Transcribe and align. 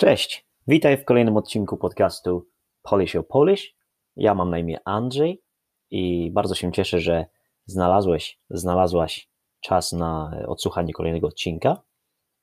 Cześć, 0.00 0.46
witaj 0.66 0.98
w 0.98 1.04
kolejnym 1.04 1.36
odcinku 1.36 1.76
podcastu 1.76 2.46
Polish 2.82 3.16
o 3.16 3.22
Polish. 3.22 3.74
Ja 4.16 4.34
mam 4.34 4.50
na 4.50 4.58
imię 4.58 4.78
Andrzej 4.84 5.42
i 5.90 6.30
bardzo 6.30 6.54
się 6.54 6.72
cieszę, 6.72 7.00
że 7.00 7.26
znalazłeś, 7.66 8.38
znalazłaś 8.50 9.28
czas 9.60 9.92
na 9.92 10.30
odsłuchanie 10.46 10.92
kolejnego 10.92 11.26
odcinka. 11.26 11.82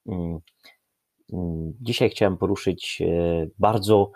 Mm, 0.07 0.39
mm, 1.33 1.73
dzisiaj 1.81 2.09
chciałem 2.09 2.37
poruszyć 2.37 3.01
e, 3.01 3.47
bardzo, 3.59 4.11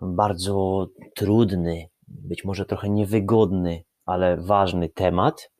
bardzo 0.00 0.86
trudny, 1.16 1.88
być 2.08 2.44
może 2.44 2.64
trochę 2.64 2.90
niewygodny, 2.90 3.84
ale 4.04 4.36
ważny 4.36 4.88
temat 4.88 5.50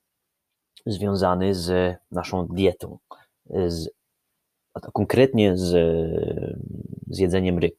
związany 0.86 1.54
z 1.54 1.96
naszą 2.10 2.46
dietą, 2.46 2.98
z 3.66 3.97
a 4.86 4.90
konkretnie 4.90 5.56
z, 5.56 5.70
z 7.06 7.18
jedzeniem 7.18 7.58
ryb. 7.58 7.76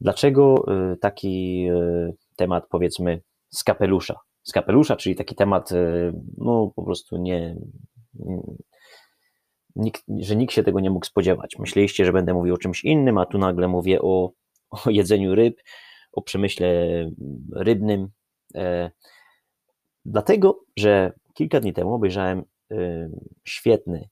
Dlaczego 0.00 0.64
y, 0.92 0.96
taki 0.96 1.66
y, 1.70 2.14
temat, 2.36 2.66
powiedzmy, 2.70 3.20
z 3.50 3.64
kapelusza? 3.64 4.20
Z 4.42 4.52
kapelusza, 4.52 4.96
czyli 4.96 5.16
taki 5.16 5.34
temat, 5.34 5.72
y, 5.72 6.12
no 6.36 6.72
po 6.76 6.82
prostu 6.82 7.16
nie, 7.16 7.56
nikt, 9.76 10.02
że 10.18 10.36
nikt 10.36 10.54
się 10.54 10.62
tego 10.62 10.80
nie 10.80 10.90
mógł 10.90 11.06
spodziewać. 11.06 11.58
Myśleliście, 11.58 12.04
że 12.04 12.12
będę 12.12 12.34
mówił 12.34 12.54
o 12.54 12.58
czymś 12.58 12.84
innym, 12.84 13.18
a 13.18 13.26
tu 13.26 13.38
nagle 13.38 13.68
mówię 13.68 14.02
o, 14.02 14.32
o 14.70 14.90
jedzeniu 14.90 15.34
ryb, 15.34 15.60
o 16.12 16.22
przemyśle 16.22 16.68
rybnym. 17.52 18.08
E, 18.54 18.90
dlatego, 20.04 20.60
że 20.76 21.12
kilka 21.34 21.60
dni 21.60 21.72
temu 21.72 21.94
obejrzałem 21.94 22.44
świetny 23.44 24.08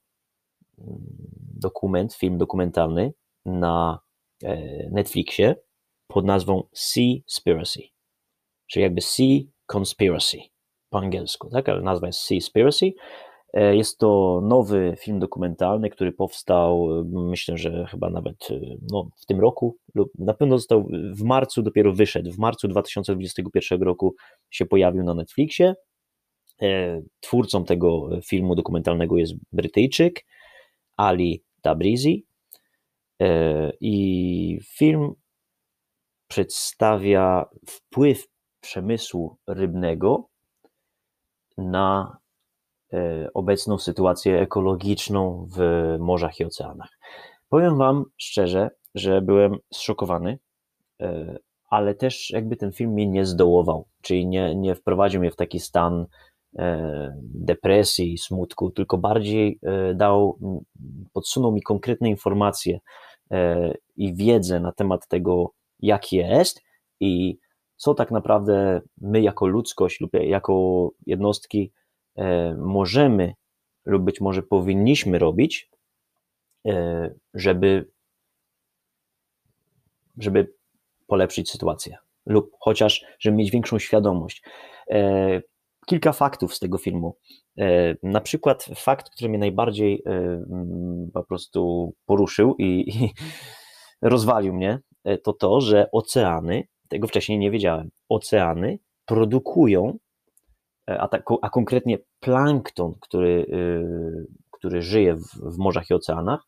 dokument, 1.57 2.15
film 2.15 2.39
dokumentalny 2.39 3.13
na 3.45 4.01
e, 4.43 4.89
Netflixie 4.91 5.57
pod 6.09 6.25
nazwą 6.25 6.63
Seaspiracy, 6.73 7.83
czyli 8.67 8.83
jakby 8.83 9.01
Sea 9.01 9.41
Conspiracy 9.67 10.39
po 10.91 10.99
angielsku, 10.99 11.51
tak, 11.51 11.69
ale 11.69 11.83
nazwa 11.83 12.07
jest 12.07 12.21
Seaspiracy. 12.21 12.93
E, 13.53 13.77
jest 13.77 13.99
to 13.99 14.41
nowy 14.45 14.97
film 15.01 15.19
dokumentalny, 15.19 15.91
który 15.91 16.13
powstał, 16.13 16.89
myślę, 17.05 17.59
że 17.59 17.87
chyba 17.91 18.11
nawet 18.11 18.51
e, 18.51 18.61
no, 18.91 19.09
w 19.17 19.27
tym 19.27 19.41
roku, 19.41 19.77
lub 19.95 20.11
na 20.19 20.35
pewno 20.35 20.59
został 20.59 20.89
w 21.13 21.23
marcu, 21.23 21.63
dopiero 21.63 21.93
wyszedł. 21.93 22.33
W 22.33 22.39
marcu 22.39 22.69
2021 22.69 23.83
roku 23.83 24.15
się 24.51 24.67
pojawił 24.67 25.05
na 25.05 25.15
Netflixie. 25.15 25.75
Twórcą 27.21 27.65
tego 27.65 28.09
filmu 28.25 28.55
dokumentalnego 28.55 29.17
jest 29.17 29.35
Brytyjczyk 29.53 30.25
Ali 30.97 31.45
Tabrizi 31.67 32.27
e, 33.23 33.73
i 33.81 34.61
film 34.63 35.15
przedstawia 36.29 37.45
wpływ 37.67 38.29
przemysłu 38.61 39.39
rybnego 39.47 40.29
na 41.59 42.19
e, 42.93 43.29
obecną 43.35 43.79
sytuację 43.79 44.41
ekologiczną 44.41 45.47
w 45.57 45.61
morzach 45.99 46.41
i 46.41 46.45
oceanach. 46.45 46.99
Powiem 47.49 47.77
Wam 47.77 48.05
szczerze, 48.17 48.71
że 48.95 49.23
byłem 49.23 49.57
zszokowany, 49.75 50.39
e, 51.01 51.37
ale 51.71 51.95
też 51.95 52.31
jakby 52.31 52.57
ten 52.57 52.73
film 52.73 52.91
mnie 52.91 53.07
nie 53.07 53.27
zdołował, 53.27 53.89
czyli 54.03 54.27
nie, 54.27 54.55
nie 54.55 54.75
wprowadził 54.75 55.21
mnie 55.21 55.31
w 55.31 55.37
taki 55.37 55.61
stan 55.61 56.07
depresji, 57.35 58.19
smutku, 58.19 58.71
tylko 58.71 58.99
bardziej 58.99 59.59
e, 59.63 59.95
dał, 59.95 60.39
podsunął 61.13 61.53
mi 61.53 61.63
konkretne 61.63 62.09
informacje 62.09 62.79
e, 63.31 63.75
i 63.97 64.15
wiedzę 64.15 64.61
na 64.61 64.73
temat 64.73 65.09
tego, 65.09 65.53
jak 65.81 66.13
jest 66.13 66.63
i 67.01 67.39
co 67.77 67.95
tak 67.95 68.11
naprawdę 68.11 68.81
my 69.01 69.21
jako 69.21 69.47
ludzkość 69.47 70.01
lub 70.01 70.11
jako 70.15 70.91
jednostki 71.07 71.73
możemy 72.59 73.35
lub 73.85 74.03
być 74.03 74.21
może 74.21 74.43
powinniśmy 74.43 75.19
robić, 75.19 75.71
żeby, 77.35 77.91
żeby 80.19 80.53
polepszyć 81.07 81.51
sytuację 81.51 81.97
lub 82.27 82.51
chociaż, 82.61 83.05
żeby 83.19 83.37
mieć 83.37 83.51
większą 83.51 83.79
świadomość 83.79 84.43
kilka 85.87 86.13
faktów 86.13 86.55
z 86.55 86.59
tego 86.59 86.79
filmu. 86.79 87.17
E, 87.59 87.95
na 88.03 88.21
przykład 88.21 88.65
fakt, 88.77 89.11
który 89.11 89.29
mnie 89.29 89.39
najbardziej 89.39 90.03
e, 90.07 90.11
mm, 90.11 91.11
po 91.15 91.25
prostu 91.25 91.93
poruszył 92.07 92.55
i, 92.59 92.65
i 92.65 93.11
rozwalił 94.03 94.55
mnie, 94.55 94.81
e, 95.05 95.19
to 95.19 95.33
to, 95.33 95.61
że 95.61 95.91
oceany, 95.93 96.65
tego 96.89 97.09
wcześniej 97.09 97.39
nie 97.39 97.51
wiedziałem, 97.51 97.91
oceany 98.09 98.79
produkują, 99.07 99.99
a, 100.87 101.09
tak, 101.09 101.25
a 101.43 101.51
konkretnie 101.51 101.99
plankton, 102.21 102.95
który, 103.01 103.47
który 104.51 104.83
żyje 104.83 105.15
w, 105.15 105.55
w 105.55 105.59
morzach 105.59 105.91
i 105.91 105.95
oceanach, 105.95 106.41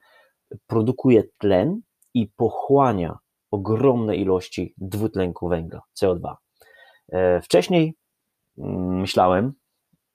produkuje 0.66 1.24
tlen 1.38 1.80
i 2.14 2.28
pochłania 2.36 3.18
ogromne 3.50 4.16
ilości 4.16 4.74
dwutlenku 4.76 5.48
węgla, 5.48 5.80
CO2. 6.02 6.34
Wcześniej 7.42 7.94
myślałem, 8.58 9.52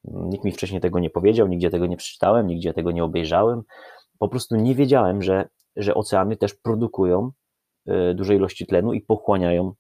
nikt 0.04 0.46
mi 0.46 0.52
wcześniej 0.52 0.82
tego 0.82 1.00
nie 1.00 1.10
powiedział, 1.10 1.48
nigdzie 1.48 1.70
tego 1.70 1.86
nie 1.86 1.98
przeczytałem, 1.98 2.48
nigdzie 2.48 2.74
tego 2.74 2.92
nie 2.92 3.04
obejrzałem. 3.04 3.62
Po 4.20 4.28
prostu 4.28 4.56
nie 4.56 4.76
wiedziałem, 4.76 5.22
że, 5.22 5.50
że 5.76 5.94
oceany 5.96 6.38
też 6.38 6.54
produkują 6.54 7.32
e, 7.88 8.14
duże 8.14 8.36
ilości 8.36 8.66
tlenu 8.66 8.94
i 8.94 9.02
pochłaniają 9.02 9.74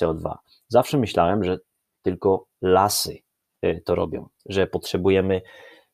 CO2. 0.00 0.34
Zawsze 0.68 0.98
myślałem, 0.98 1.44
że 1.44 1.58
tylko 2.02 2.46
lasy 2.62 3.18
e, 3.62 3.80
to 3.80 3.94
robią, 3.94 4.28
że 4.46 4.66
potrzebujemy 4.66 5.42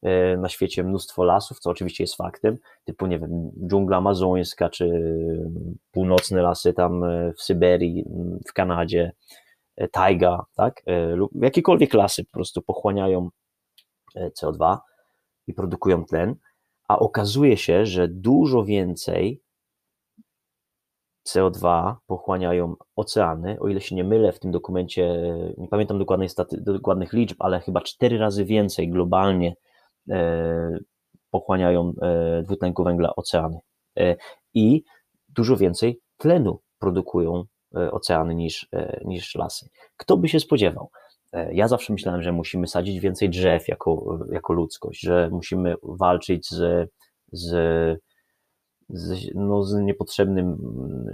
e, 0.03 0.37
na 0.37 0.49
świecie 0.49 0.85
mnóstwo 0.85 1.25
lasów, 1.25 1.61
co 1.61 1.71
oczywiście 1.71 2.05
jest 2.05 2.17
faktem, 2.17 2.56
typu, 2.85 3.06
nie 3.06 3.19
wiem, 3.19 3.51
dżungla 3.69 3.97
amazońska, 3.97 4.71
czy 4.71 4.91
północne 5.93 6.43
lasy 6.43 6.73
tam 6.73 7.03
w 7.39 7.43
Syberii, 7.43 8.05
w 8.49 8.53
Kanadzie, 8.53 9.12
tajga, 9.93 10.45
tak, 10.55 10.83
e, 10.87 11.07
lub 11.07 11.31
jakiekolwiek 11.35 11.95
lasy 11.95 12.25
po 12.25 12.31
prostu 12.31 12.62
pochłaniają 12.62 13.29
e, 14.15 14.31
CO2 14.31 14.79
i 15.47 15.55
produkują 15.55 16.05
tlen, 16.05 16.35
a 16.89 16.99
okazuje 16.99 17.57
się, 17.57 17.87
że 17.87 18.09
dużo 18.09 18.65
więcej 18.65 19.43
CO2 21.29 21.95
pochłaniają 22.07 22.75
oceany, 22.97 23.61
o 23.61 23.69
ile 23.69 23.81
się 23.81 23.95
nie 23.95 24.05
mylę 24.05 24.33
w 24.33 24.39
tym 24.41 24.51
dokumencie, 24.51 25.35
nie 25.59 25.69
pamiętam 25.69 25.99
dokładnej 25.99 26.29
staty, 26.29 26.61
dokładnych 26.61 27.12
liczb, 27.12 27.37
ale 27.39 27.61
chyba 27.61 27.81
cztery 27.81 28.19
razy 28.19 28.45
więcej 28.45 28.91
globalnie 28.91 29.55
pochłaniają 31.31 31.93
dwutlenku 32.43 32.85
węgla 32.85 33.17
oceany. 33.17 33.59
I 34.55 34.83
dużo 35.29 35.56
więcej 35.56 36.01
tlenu 36.19 36.61
produkują 36.79 37.45
E, 37.45 37.54
oceany 37.91 38.35
niż, 38.35 38.69
e, 38.73 39.01
niż 39.05 39.35
lasy. 39.35 39.69
Kto 39.97 40.17
by 40.17 40.29
się 40.29 40.41
spodziewał? 40.41 40.91
E, 41.33 41.55
ja 41.55 41.69
zawsze 41.69 41.93
myślałem, 41.93 42.23
że 42.23 42.33
musimy 42.33 42.67
sadzić 42.67 43.01
więcej 43.01 43.31
drzew 43.31 43.69
jako, 43.69 44.19
jako 44.33 44.53
ludzkość, 44.53 45.01
że 45.01 45.29
musimy 45.33 45.75
walczyć 45.83 46.51
z, 46.51 46.91
z, 47.33 47.51
z, 48.89 49.31
no, 49.35 49.65
z 49.65 49.75
niepotrzebnym 49.75 50.47
mm, 50.47 51.07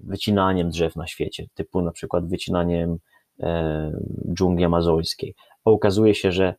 wycinaniem 0.00 0.70
drzew 0.70 0.96
na 0.96 1.06
świecie, 1.06 1.46
typu 1.54 1.82
na 1.82 1.92
przykład 1.92 2.28
wycinaniem 2.28 2.98
e, 3.40 3.92
dżungli 4.34 4.64
amazońskiej. 4.64 5.34
A 5.64 5.70
okazuje 5.70 6.14
się, 6.14 6.32
że 6.32 6.54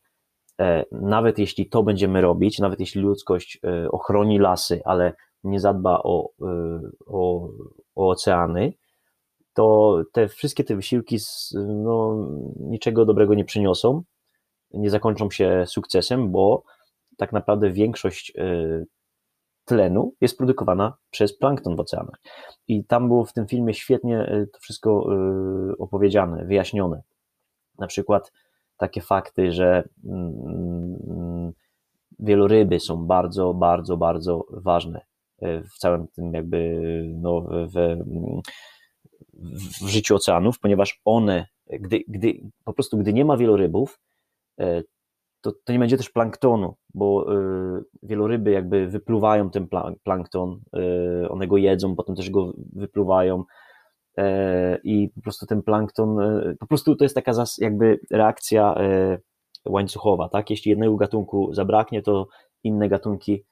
e, 0.59 0.85
nawet 0.91 1.39
jeśli 1.39 1.69
to 1.69 1.83
będziemy 1.83 2.21
robić, 2.21 2.59
nawet 2.59 2.79
jeśli 2.79 3.01
ludzkość 3.01 3.59
e, 3.63 3.91
ochroni 3.91 4.39
lasy, 4.39 4.81
ale 4.85 5.13
nie 5.43 5.59
zadba 5.59 5.99
o, 6.03 6.29
o, 7.07 7.49
o 7.95 8.09
oceany, 8.09 8.73
to 9.57 10.03
te 10.11 10.27
wszystkie 10.27 10.63
te 10.63 10.75
wysiłki 10.75 11.17
no, 11.55 12.27
niczego 12.59 13.05
dobrego 13.05 13.33
nie 13.33 13.45
przyniosą, 13.45 14.03
nie 14.73 14.89
zakończą 14.89 15.31
się 15.31 15.63
sukcesem, 15.67 16.31
bo 16.31 16.63
tak 17.17 17.33
naprawdę 17.33 17.71
większość 17.71 18.33
y, 18.37 18.85
tlenu 19.65 20.13
jest 20.21 20.37
produkowana 20.37 20.97
przez 21.09 21.37
plankton 21.37 21.75
w 21.75 21.79
oceanach. 21.79 22.19
I 22.67 22.85
tam 22.85 23.07
było 23.07 23.25
w 23.25 23.33
tym 23.33 23.47
filmie 23.47 23.73
świetnie 23.73 24.31
y, 24.33 24.47
to 24.53 24.59
wszystko 24.59 25.07
y, 25.71 25.77
opowiedziane, 25.77 26.45
wyjaśnione. 26.45 27.01
Na 27.79 27.87
przykład 27.87 28.31
takie 28.77 29.01
fakty, 29.01 29.51
że 29.51 29.89
mm, 30.05 31.51
wieloryby 32.19 32.79
są 32.79 33.05
bardzo, 33.05 33.53
bardzo, 33.53 33.97
bardzo 33.97 34.45
ważne 34.49 35.01
w 35.41 35.77
całym 35.77 36.07
tym 36.07 36.33
jakby 36.33 36.79
no, 37.15 37.41
w, 37.73 37.97
w 39.81 39.87
życiu 39.87 40.15
oceanów, 40.15 40.59
ponieważ 40.59 41.01
one, 41.05 41.45
gdy, 41.67 42.03
gdy 42.07 42.33
po 42.65 42.73
prostu 42.73 42.97
gdy 42.97 43.13
nie 43.13 43.25
ma 43.25 43.37
wielorybów, 43.37 43.99
e, 44.59 44.83
to, 45.41 45.51
to 45.63 45.73
nie 45.73 45.79
będzie 45.79 45.97
też 45.97 46.09
planktonu, 46.09 46.75
bo 46.93 47.25
wieloryby 48.03 48.51
jakby 48.51 48.87
wypluwają 48.87 49.49
ten 49.49 49.67
plankton, 50.03 50.59
one 51.29 51.47
go 51.47 51.57
jedzą, 51.57 51.95
potem 51.95 52.15
też 52.15 52.29
go 52.29 52.53
wypluwają 52.73 53.43
i 54.83 55.09
po 55.15 55.21
prostu 55.21 55.45
ten 55.45 55.63
plankton, 55.63 56.17
po 56.59 56.67
prostu 56.67 56.95
to 56.95 57.05
jest 57.05 57.15
taka 57.15 57.31
jakby 57.57 57.99
reakcja 58.11 58.75
łańcuchowa, 59.65 60.29
tak? 60.29 60.49
Jeśli 60.49 60.69
jednego 60.69 60.95
gatunku 60.95 61.53
zabraknie, 61.53 62.01
to 62.01 62.27
inne 62.63 62.89
gatunki 62.89 63.43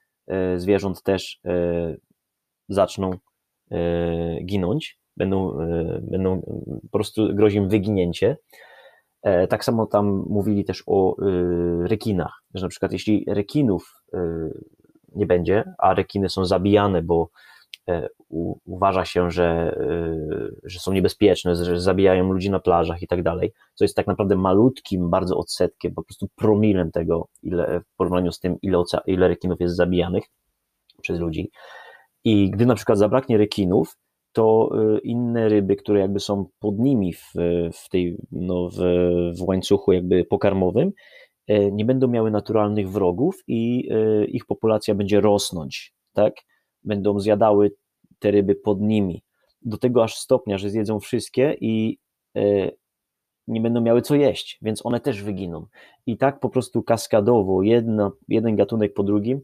zwierząt 0.58 1.04
też 1.04 1.42
zaczną 2.70 3.12
ginąć 4.46 5.00
będą, 5.18 5.60
e, 5.60 6.00
będą 6.02 6.42
po 6.92 6.98
prostu 6.98 7.36
grozi 7.36 7.58
im 7.58 7.70
wyginięcie. 7.70 8.38
E, 9.24 9.48
tak 9.48 9.66
samo 9.66 9.86
tam 9.86 10.26
mówili 10.30 10.66
też 10.66 10.84
o 10.88 11.16
e, 11.18 11.88
rekinach, 11.88 12.42
że 12.54 12.66
na 12.66 12.70
przykład 12.70 12.92
jeśli 12.92 13.26
rekinów 13.28 14.02
nie 15.16 15.26
będzie, 15.26 15.64
a 15.78 15.94
rekiny 15.94 16.30
są 16.30 16.46
zabijane, 16.46 17.02
bo 17.02 17.30
uważa 18.66 19.06
się, 19.06 19.32
że, 19.32 19.78
że 20.64 20.80
są 20.80 20.94
niebezpieczne, 20.94 21.56
że 21.56 21.80
zabijają 21.80 22.34
ludzi 22.34 22.50
na 22.50 22.60
plażach 22.60 23.02
i 23.02 23.08
tak 23.08 23.24
dalej, 23.24 23.54
co 23.74 23.84
jest 23.84 23.96
tak 23.96 24.08
naprawdę 24.08 24.36
malutkim 24.36 25.10
bardzo 25.10 25.38
odsetkiem, 25.38 25.94
po 25.94 26.04
prostu 26.04 26.28
promilem 26.36 26.92
tego, 26.92 27.28
ile 27.44 27.80
w 27.80 27.96
porównaniu 27.98 28.32
z 28.32 28.40
tym, 28.40 28.58
ile, 28.62 28.84
ile 29.08 29.28
rekinów 29.28 29.62
jest 29.62 29.76
zabijanych 29.76 30.24
przez 31.02 31.20
ludzi. 31.20 31.52
I 32.24 32.52
gdy 32.52 32.66
na 32.66 32.76
przykład 32.76 32.98
zabraknie 32.98 33.38
rekinów, 33.38 33.98
to 34.36 34.70
y, 34.96 35.00
inne 35.00 35.50
ryby, 35.50 35.76
które 35.76 36.00
jakby 36.00 36.20
są 36.20 36.46
pod 36.60 36.80
nimi 36.80 37.14
w, 37.14 37.34
w 37.74 37.90
tej, 37.90 38.18
no, 38.32 38.70
w, 38.70 38.78
w 39.38 39.42
łańcuchu 39.42 39.94
jakby 39.94 40.26
pokarmowym, 40.26 40.92
e, 41.48 41.72
nie 41.72 41.86
będą 41.86 42.08
miały 42.08 42.32
naturalnych 42.32 42.90
wrogów 42.90 43.44
i 43.48 43.90
e, 43.92 44.26
ich 44.26 44.46
populacja 44.46 44.96
będzie 44.96 45.22
rosnąć, 45.22 45.94
tak? 46.14 46.34
Będą 46.84 47.20
zjadały 47.20 47.72
te 48.20 48.32
ryby 48.32 48.56
pod 48.56 48.82
nimi. 48.82 49.24
Do 49.62 49.78
tego 49.78 50.04
aż 50.04 50.16
stopnia, 50.16 50.58
że 50.58 50.70
zjedzą 50.70 51.00
wszystkie 51.00 51.58
i 51.62 51.98
e, 52.38 52.72
nie 53.48 53.62
będą 53.62 53.82
miały 53.82 54.02
co 54.02 54.16
jeść, 54.16 54.60
więc 54.62 54.86
one 54.86 55.00
też 55.00 55.24
wyginą. 55.24 55.66
I 56.06 56.18
tak 56.18 56.40
po 56.40 56.50
prostu 56.50 56.84
kaskadowo, 56.84 57.64
jedna, 57.64 58.12
jeden 58.28 58.56
gatunek 58.56 58.94
po 58.94 59.04
drugim 59.04 59.42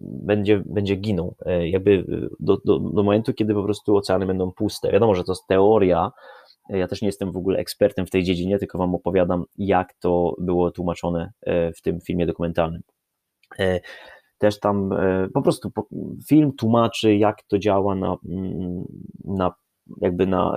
będzie, 0.00 0.62
będzie 0.66 0.96
ginął, 0.96 1.34
e, 1.46 1.68
jakby 1.68 1.90
y, 1.90 2.28
do, 2.40 2.56
do, 2.64 2.78
do 2.78 3.02
momentu, 3.02 3.34
kiedy 3.34 3.54
po 3.54 3.62
prostu 3.62 3.96
oceany 3.96 4.26
będą 4.26 4.52
puste. 4.52 4.92
Wiadomo, 4.92 5.14
że 5.14 5.24
to 5.24 5.32
jest 5.32 5.46
teoria, 5.46 6.12
e, 6.70 6.78
ja 6.78 6.88
też 6.88 7.02
nie 7.02 7.08
jestem 7.08 7.32
w 7.32 7.36
ogóle 7.36 7.58
ekspertem 7.58 8.06
w 8.06 8.10
tej 8.10 8.24
dziedzinie, 8.24 8.58
tylko 8.58 8.78
wam 8.78 8.94
opowiadam, 8.94 9.44
jak 9.58 9.94
to 9.94 10.34
było 10.38 10.70
tłumaczone 10.70 11.32
e, 11.42 11.72
w 11.72 11.82
tym 11.82 12.00
filmie 12.00 12.26
dokumentalnym. 12.26 12.82
Też 14.38 14.60
tam 14.60 14.90
po 15.34 15.42
prostu 15.42 15.72
film 16.28 16.52
tłumaczy, 16.52 17.16
jak 17.16 17.42
to 17.42 17.58
działa 17.58 17.94
na, 17.94 18.16
mm, 18.28 18.84
na 19.24 19.54
jakby 20.00 20.26
na, 20.26 20.56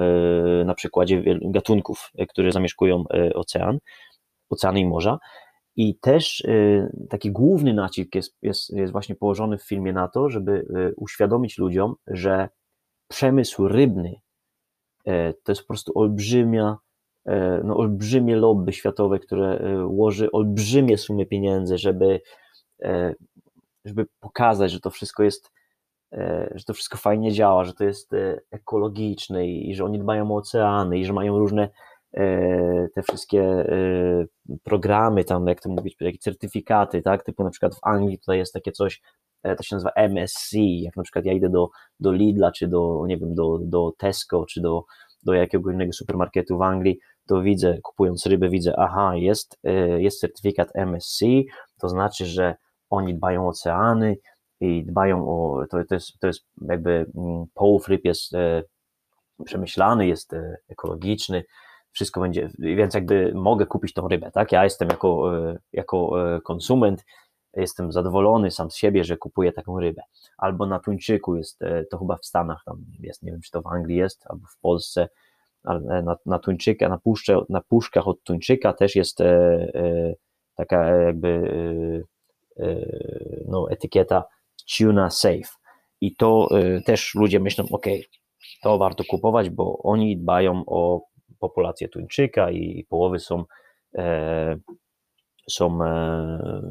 na 0.65 0.73
przykładzie 0.73 1.23
gatunków, 1.41 2.11
które 2.29 2.51
zamieszkują 2.51 3.03
ocean, 3.33 3.77
oceany 4.49 4.79
i 4.79 4.85
morza. 4.85 5.19
I 5.75 5.95
też 5.99 6.41
y, 6.41 7.07
taki 7.09 7.31
główny 7.31 7.73
nacisk 7.73 8.15
jest, 8.15 8.37
jest, 8.41 8.69
jest 8.69 8.91
właśnie 8.91 9.15
położony 9.15 9.57
w 9.57 9.63
filmie 9.63 9.93
na 9.93 10.07
to, 10.07 10.29
żeby 10.29 10.51
y, 10.51 10.93
uświadomić 10.97 11.57
ludziom, 11.57 11.95
że 12.07 12.49
przemysł 13.07 13.67
rybny 13.67 14.15
y, 15.07 15.33
to 15.43 15.51
jest 15.51 15.61
po 15.61 15.67
prostu 15.67 15.91
olbrzymia, 15.95 16.77
no 17.63 17.77
olbrzymie 17.77 18.35
lobby 18.35 18.73
światowe, 18.73 19.19
które 19.19 19.59
łoży 19.87 20.31
olbrzymie 20.31 20.97
sumy 20.97 21.25
pieniędzy, 21.25 21.77
żeby, 21.77 22.21
żeby 23.85 24.05
pokazać, 24.19 24.71
że 24.71 24.79
to 24.79 24.89
wszystko 24.89 25.23
jest, 25.23 25.51
że 26.55 26.63
to 26.67 26.73
wszystko 26.73 26.97
fajnie 26.97 27.31
działa, 27.31 27.65
że 27.65 27.73
to 27.73 27.83
jest 27.83 28.11
ekologiczne 28.51 29.47
i 29.47 29.75
że 29.75 29.85
oni 29.85 29.99
dbają 29.99 30.31
o 30.31 30.35
oceany 30.35 30.99
i 30.99 31.05
że 31.05 31.13
mają 31.13 31.39
różne 31.39 31.69
E, 31.69 31.94
te 32.95 33.03
wszystkie 33.03 33.41
e, 33.41 34.25
programy, 34.63 35.23
tam 35.23 35.47
jak 35.47 35.61
to 35.61 35.69
mówić, 35.69 35.95
takie 35.97 36.17
certyfikaty, 36.17 37.01
tak, 37.01 37.23
typu 37.23 37.43
na 37.43 37.49
przykład 37.49 37.75
w 37.75 37.79
Anglii 37.81 38.19
tutaj 38.19 38.37
jest 38.37 38.53
takie 38.53 38.71
coś, 38.71 39.01
e, 39.43 39.55
to 39.55 39.63
się 39.63 39.75
nazywa 39.75 39.91
MSC, 39.91 40.57
jak 40.57 40.95
na 40.95 41.03
przykład 41.03 41.25
ja 41.25 41.33
idę 41.33 41.49
do, 41.49 41.69
do 41.99 42.11
Lidla, 42.11 42.51
czy 42.51 42.67
do, 42.67 43.03
nie 43.07 43.17
wiem, 43.17 43.35
do, 43.35 43.59
do 43.61 43.91
Tesco, 43.97 44.45
czy 44.45 44.61
do, 44.61 44.83
do 45.23 45.33
jakiegoś 45.33 45.73
innego 45.73 45.93
supermarketu 45.93 46.57
w 46.57 46.61
Anglii, 46.61 46.99
to 47.27 47.41
widzę, 47.41 47.77
kupując 47.83 48.25
rybę, 48.25 48.49
widzę, 48.49 48.73
aha, 48.77 49.15
jest, 49.15 49.59
jest 49.97 50.19
certyfikat 50.19 50.69
MSC, 50.73 51.25
to 51.81 51.89
znaczy, 51.89 52.25
że 52.25 52.55
oni 52.89 53.15
dbają 53.15 53.45
o 53.45 53.49
oceany 53.49 54.17
i 54.59 54.85
dbają 54.85 55.29
o, 55.29 55.65
to, 55.71 55.77
to, 55.89 55.95
jest, 55.95 56.19
to 56.19 56.27
jest 56.27 56.45
jakby 56.61 56.91
mm, 57.15 57.45
połów 57.53 57.87
ryb 57.87 58.05
jest 58.05 58.31
przemyślany, 59.45 60.07
jest 60.07 60.35
ekologiczny, 60.69 61.43
wszystko 61.95 62.21
będzie, 62.21 62.49
więc 62.59 62.93
jakby 62.93 63.31
mogę 63.35 63.65
kupić 63.65 63.93
tą 63.93 64.07
rybę, 64.07 64.31
tak? 64.31 64.51
Ja 64.51 64.63
jestem 64.63 64.89
jako, 64.89 65.37
e, 65.37 65.57
jako 65.73 66.27
e, 66.35 66.41
konsument, 66.41 67.05
jestem 67.53 67.91
zadowolony 67.91 68.51
sam 68.51 68.71
z 68.71 68.75
siebie, 68.75 69.03
że 69.03 69.17
kupuję 69.17 69.51
taką 69.51 69.79
rybę. 69.79 70.01
Albo 70.37 70.65
na 70.65 70.79
tuńczyku 70.79 71.35
jest, 71.35 71.61
e, 71.61 71.85
to 71.85 71.97
chyba 71.97 72.17
w 72.17 72.25
Stanach 72.25 72.63
tam 72.65 72.85
jest, 72.99 73.23
nie 73.23 73.31
wiem 73.31 73.41
czy 73.41 73.51
to 73.51 73.61
w 73.61 73.67
Anglii 73.67 73.97
jest, 73.97 74.27
albo 74.27 74.47
w 74.47 74.59
Polsce, 74.59 75.09
ale 75.63 76.01
na, 76.03 76.17
na 76.25 76.39
tuńczyka, 76.39 76.89
na, 76.89 76.97
puszcze, 76.97 77.41
na 77.49 77.61
puszkach 77.61 78.07
od 78.07 78.23
tuńczyka 78.23 78.73
też 78.73 78.95
jest 78.95 79.17
taka 80.55 80.85
jakby 80.85 81.49
no, 83.47 83.71
etykieta 83.71 84.23
tuna 84.77 85.09
safe. 85.09 85.55
I 86.01 86.15
to 86.15 86.49
też 86.85 87.15
ludzie 87.15 87.39
myślą, 87.39 87.65
ok, 87.71 87.85
to 88.63 88.77
warto 88.77 89.03
kupować, 89.09 89.49
bo 89.49 89.77
oni 89.83 90.17
dbają 90.17 90.63
o 90.67 91.01
populację 91.49 91.89
tuńczyka 91.89 92.51
i 92.51 92.85
połowy 92.89 93.19
są, 93.19 93.43
e, 93.95 94.57
są 95.49 95.83
e, 95.83 96.61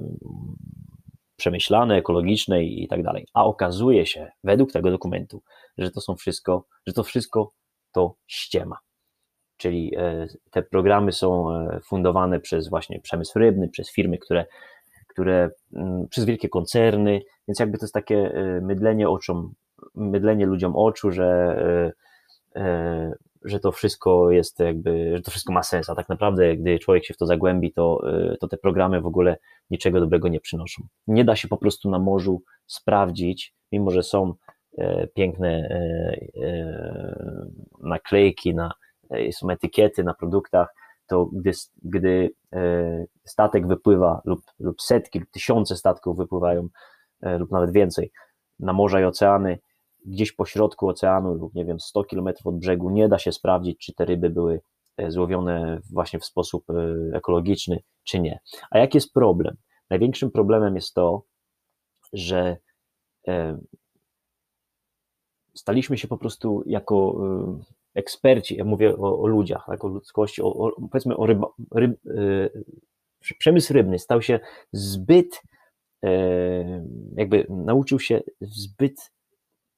przemyślane, 1.36 1.96
ekologiczne 1.96 2.64
i 2.64 2.88
tak 2.88 3.02
dalej. 3.02 3.26
A 3.34 3.44
okazuje 3.44 4.06
się, 4.06 4.30
według 4.44 4.72
tego 4.72 4.90
dokumentu, 4.90 5.42
że 5.78 5.90
to 5.90 6.00
są 6.00 6.16
wszystko, 6.16 6.66
że 6.86 6.92
to 6.92 7.02
wszystko 7.02 7.52
to 7.92 8.14
ściema. 8.26 8.78
Czyli 9.56 9.92
e, 9.96 10.26
te 10.50 10.62
programy 10.62 11.12
są 11.12 11.46
fundowane 11.84 12.40
przez 12.40 12.68
właśnie 12.68 13.00
przemysł 13.00 13.38
rybny, 13.38 13.68
przez 13.68 13.92
firmy, 13.92 14.18
które, 14.18 14.46
które 15.08 15.50
mm, 15.74 16.08
przez 16.08 16.24
wielkie 16.24 16.48
koncerny, 16.48 17.20
więc 17.48 17.58
jakby 17.60 17.78
to 17.78 17.84
jest 17.84 17.94
takie 17.94 18.32
mydlenie 18.62 19.08
oczom, 19.08 19.54
mydlenie 19.94 20.46
ludziom 20.46 20.76
oczu, 20.76 21.10
że 21.10 21.56
że 23.44 23.60
to 23.60 23.72
wszystko 23.72 24.30
jest 24.30 24.60
jakby, 24.60 25.16
że 25.16 25.22
to 25.22 25.30
wszystko 25.30 25.52
ma 25.52 25.62
sens, 25.62 25.90
a 25.90 25.94
tak 25.94 26.08
naprawdę, 26.08 26.56
gdy 26.56 26.78
człowiek 26.78 27.04
się 27.04 27.14
w 27.14 27.16
to 27.16 27.26
zagłębi, 27.26 27.72
to, 27.72 28.00
y, 28.32 28.36
to 28.40 28.48
te 28.48 28.56
programy 28.56 29.00
w 29.00 29.06
ogóle 29.06 29.36
niczego 29.70 30.00
dobrego 30.00 30.28
nie 30.28 30.40
przynoszą. 30.40 30.82
Nie 31.06 31.24
da 31.24 31.36
się 31.36 31.48
po 31.48 31.56
prostu 31.56 31.90
na 31.90 31.98
morzu 31.98 32.42
sprawdzić, 32.66 33.54
mimo 33.72 33.90
że 33.90 34.02
są 34.02 34.34
e, 34.78 35.06
piękne 35.06 35.48
e, 35.48 36.42
e, 36.42 37.46
naklejki, 37.80 38.54
na, 38.54 38.72
są 39.32 39.50
etykiety 39.50 40.04
na 40.04 40.14
produktach, 40.14 40.74
to 41.06 41.26
gdy, 41.32 41.50
gdy 41.82 42.30
statek 43.24 43.66
wypływa 43.66 44.20
lub, 44.24 44.40
lub 44.58 44.82
setki 44.82 45.20
lub 45.20 45.30
tysiące 45.30 45.76
statków 45.76 46.16
wypływają 46.16 46.68
lub 47.22 47.50
nawet 47.50 47.72
więcej 47.72 48.10
na 48.60 48.72
morza 48.72 49.00
i 49.00 49.04
oceany, 49.04 49.58
gdzieś 50.04 50.32
po 50.32 50.44
środku 50.44 50.88
oceanu 50.88 51.34
lub 51.34 51.54
nie 51.54 51.64
wiem 51.64 51.80
100 51.80 52.04
km 52.04 52.28
od 52.44 52.58
brzegu 52.58 52.90
nie 52.90 53.08
da 53.08 53.18
się 53.18 53.32
sprawdzić, 53.32 53.78
czy 53.78 53.94
te 53.94 54.04
ryby 54.04 54.30
były 54.30 54.60
e, 54.96 55.10
złowione 55.10 55.80
właśnie 55.92 56.18
w 56.18 56.24
sposób 56.24 56.70
e, 56.70 56.74
ekologiczny, 57.16 57.80
czy 58.04 58.20
nie. 58.20 58.40
A 58.70 58.78
jaki 58.78 58.96
jest 58.96 59.12
problem? 59.12 59.56
Największym 59.90 60.30
problemem 60.30 60.74
jest 60.74 60.94
to, 60.94 61.22
że 62.12 62.56
e, 63.28 63.58
staliśmy 65.54 65.98
się 65.98 66.08
po 66.08 66.18
prostu 66.18 66.62
jako 66.66 67.20
eksperci, 67.94 68.56
ja 68.56 68.64
mówię 68.64 68.96
o, 68.96 69.20
o 69.20 69.26
ludziach, 69.26 69.64
jako 69.68 69.88
ludzkości, 69.88 70.42
o, 70.42 70.54
o, 70.54 70.72
powiedzmy 70.90 71.16
o 71.16 71.26
ryba, 71.26 71.46
ryb, 71.74 72.00
przemysł 73.38 73.72
rybny 73.72 73.98
stał 73.98 74.22
się 74.22 74.40
zbyt, 74.72 75.42
jakby 77.16 77.46
nauczył 77.48 78.00
się 78.00 78.22
zbyt 78.40 79.14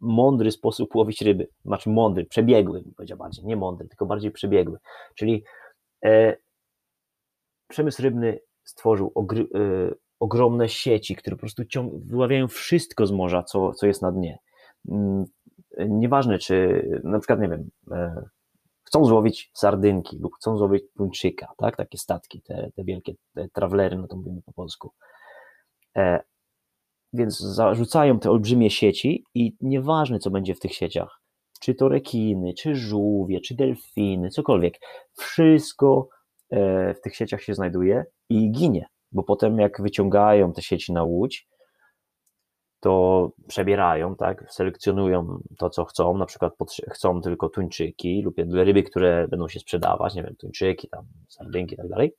mądry 0.01 0.51
sposób 0.51 0.95
łowić 0.95 1.23
ryby. 1.23 1.49
Znaczy 1.65 1.91
mądry, 1.91 2.25
przebiegły, 2.25 2.85
powiedział 2.97 3.19
bardziej, 3.19 3.45
nie 3.45 3.57
mądry, 3.57 3.89
tylko 3.89 4.07
bardziej 4.07 4.31
przebiegły. 4.31 4.79
Czyli 5.15 5.45
e, 6.05 6.37
przemysł 7.69 8.03
rybny 8.03 8.39
stworzył 8.65 9.13
ogry, 9.15 9.47
e, 9.55 9.95
ogromne 10.21 10.69
sieci, 10.69 11.17
które 11.17 11.37
po 11.37 11.41
prostu 11.41 11.65
ciąg, 11.65 11.93
wyławiają 12.05 12.49
wszystko 12.49 13.07
z 13.07 13.13
morza, 13.13 13.43
co, 13.43 13.73
co 13.73 13.87
jest 13.87 14.03
na 14.03 14.13
dnie. 14.13 14.39
Mm, 14.89 15.25
nieważne, 15.79 16.39
czy 16.39 16.83
na 17.05 17.19
przykład, 17.19 17.41
nie 17.41 17.49
wiem, 17.49 17.71
e, 17.91 18.27
chcą 18.85 19.05
złowić 19.05 19.51
sardynki 19.55 20.19
lub 20.19 20.35
chcą 20.35 20.59
złowić 20.59 20.85
tuńczyka, 20.97 21.49
tak? 21.57 21.77
takie 21.77 21.99
statki, 21.99 22.43
te, 22.43 22.71
te 22.77 22.85
wielkie 22.85 23.15
te 23.35 23.49
trawlery, 23.49 23.97
no 23.97 24.09
to 24.09 24.17
mówimy 24.17 24.43
po 24.43 24.53
polsku. 24.53 24.91
Więc 27.13 27.39
zarzucają 27.39 28.19
te 28.19 28.31
olbrzymie 28.31 28.71
sieci 28.71 29.25
i 29.35 29.57
nieważne, 29.61 30.19
co 30.19 30.31
będzie 30.31 30.55
w 30.55 30.61
tych 30.61 30.75
sieciach, 30.75 31.21
czy 31.61 31.75
to 31.75 31.89
rekiny, 31.89 32.55
czy 32.55 32.75
żółwie, 32.75 33.41
czy 33.41 33.55
delfiny, 33.55 34.31
cokolwiek, 34.31 34.75
wszystko 35.17 36.09
e, 36.51 36.95
w 36.95 37.01
tych 37.01 37.17
sieciach 37.17 37.43
się 37.43 37.55
znajduje 37.55 38.05
i 38.29 38.51
ginie, 38.51 38.87
bo 39.13 39.23
potem 39.23 39.59
jak 39.59 39.83
wyciągają 39.83 40.53
te 40.53 40.63
sieci 40.63 40.93
na 40.93 41.05
łódź, 41.05 41.49
to 42.81 43.31
przebierają, 43.49 44.17
tak, 44.17 44.53
selekcjonują 44.53 45.39
to, 45.59 45.71
co 45.71 45.85
chcą, 45.85 46.17
na 46.19 46.27
przykład 46.27 46.53
chcą 46.91 47.21
tylko 47.21 47.49
tuńczyki 47.49 48.23
lub 48.23 48.35
ryby, 48.53 48.83
które 48.83 49.29
będą 49.29 49.49
się 49.49 49.61
sprzedawać, 49.61 50.15
nie 50.15 50.23
wiem, 50.23 50.37
tuńczyki, 50.37 50.89
tam, 50.89 51.05
sardynki 51.29 51.75
i 51.75 51.77
tak 51.77 51.89
dalej, 51.89 52.13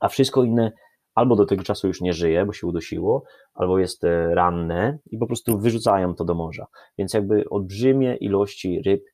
a 0.00 0.08
wszystko 0.08 0.44
inne 0.44 0.72
albo 1.14 1.36
do 1.36 1.46
tego 1.46 1.62
czasu 1.62 1.86
już 1.86 2.00
nie 2.00 2.12
żyje, 2.12 2.46
bo 2.46 2.52
się 2.52 2.66
udosiło, 2.66 3.24
albo 3.54 3.78
jest 3.78 4.04
e, 4.04 4.34
ranne 4.34 4.98
i 5.10 5.18
po 5.18 5.26
prostu 5.26 5.58
wyrzucają 5.58 6.14
to 6.14 6.24
do 6.24 6.34
morza. 6.34 6.66
Więc 6.98 7.14
jakby 7.14 7.44
olbrzymie 7.50 8.16
ilości 8.16 8.82
ryb 8.86 9.04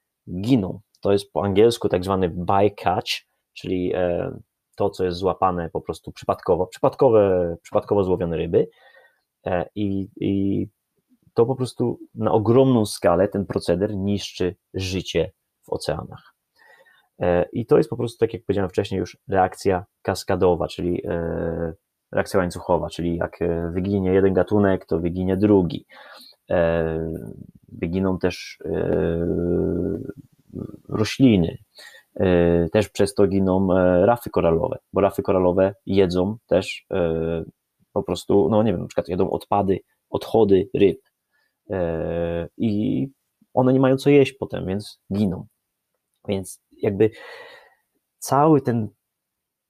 giną. 0.40 0.80
To 1.00 1.12
jest 1.12 1.32
po 1.32 1.44
angielsku 1.44 1.88
tak 1.88 2.04
zwany 2.04 2.28
bycatch, 2.28 3.10
czyli 3.54 3.92
e, 3.94 4.30
to, 4.76 4.90
co 4.90 5.04
jest 5.04 5.18
złapane 5.18 5.70
po 5.70 5.80
prostu 5.80 6.12
przypadkowo, 6.12 6.66
przypadkowe, 6.66 7.56
przypadkowo 7.62 8.04
złowione 8.04 8.36
ryby 8.36 8.68
e, 9.46 9.68
i, 9.74 10.08
i 10.20 10.66
to 11.34 11.46
po 11.46 11.56
prostu 11.56 11.98
na 12.14 12.32
ogromną 12.32 12.86
skalę 12.86 13.28
ten 13.28 13.46
proceder 13.46 13.96
niszczy 13.96 14.56
życie 14.74 15.32
w 15.62 15.72
oceanach. 15.72 16.34
I 17.52 17.66
to 17.66 17.76
jest 17.76 17.90
po 17.90 17.96
prostu, 17.96 18.18
tak 18.18 18.34
jak 18.34 18.44
powiedziałem 18.44 18.70
wcześniej, 18.70 18.98
już 18.98 19.18
reakcja 19.28 19.84
kaskadowa, 20.02 20.68
czyli 20.68 21.02
reakcja 22.12 22.40
łańcuchowa, 22.40 22.88
czyli 22.88 23.16
jak 23.16 23.42
e, 23.42 23.70
wyginie 23.70 24.12
jeden 24.12 24.34
gatunek, 24.34 24.86
to 24.86 24.98
wyginie 24.98 25.36
drugi. 25.36 25.86
E, 26.50 26.98
wyginą 27.68 28.18
też 28.18 28.58
e, 28.64 28.98
rośliny, 30.88 31.58
też 32.72 32.88
przez 32.88 33.14
to 33.14 33.26
giną 33.26 33.68
rafy 34.04 34.30
koralowe, 34.30 34.78
bo 34.92 35.00
rafy 35.00 35.22
koralowe 35.22 35.74
jedzą 35.86 36.36
też 36.46 36.86
po 37.92 38.02
prostu, 38.02 38.48
no 38.50 38.62
nie 38.62 38.72
wiem, 38.72 38.80
na 38.80 38.86
przykład 38.86 39.08
jedzą 39.08 39.30
odpady, 39.30 39.80
odchody 40.10 40.68
ryb 40.74 41.00
i 42.56 43.08
one 43.54 43.72
nie 43.72 43.80
mają 43.80 43.96
co 43.96 44.10
jeść 44.10 44.32
potem, 44.32 44.66
więc 44.66 45.00
giną. 45.12 45.46
Więc 46.28 46.62
jakby 46.82 47.10
cały 48.18 48.60
ten 48.60 48.88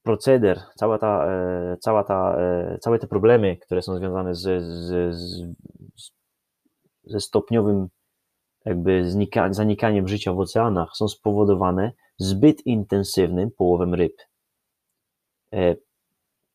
proceder, 0.09 0.61
cała 0.75 0.99
ta, 0.99 1.27
e, 1.27 1.77
cała 1.81 2.05
ta, 2.05 2.37
e, 2.39 2.79
całe 2.81 2.99
te 2.99 3.07
problemy, 3.07 3.57
które 3.57 3.83
są 3.83 3.97
związane 3.97 4.35
z, 4.35 4.63
z, 4.63 5.15
z, 5.15 5.45
ze 7.05 7.21
stopniowym 7.21 7.89
jakby 8.65 9.11
znika, 9.11 9.53
zanikaniem 9.53 10.09
życia 10.09 10.33
w 10.33 10.39
oceanach 10.39 10.91
są 10.95 11.09
spowodowane 11.09 11.93
zbyt 12.19 12.67
intensywnym 12.67 13.51
połowem 13.51 13.95
ryb. 13.95 14.13
E, 15.55 15.77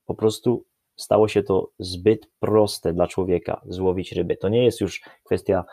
po 0.06 0.16
prostu 0.16 0.66
stało 0.96 1.28
się 1.28 1.44
to 1.44 1.70
zbyt 1.80 2.30
proste 2.40 2.94
dla 2.94 3.08
człowieka 3.08 3.62
złowić 3.66 4.12
ryby. 4.12 4.38
To 4.38 4.50
nie 4.50 4.66
jest 4.66 4.82
już 4.82 5.02
kwestia 5.24 5.64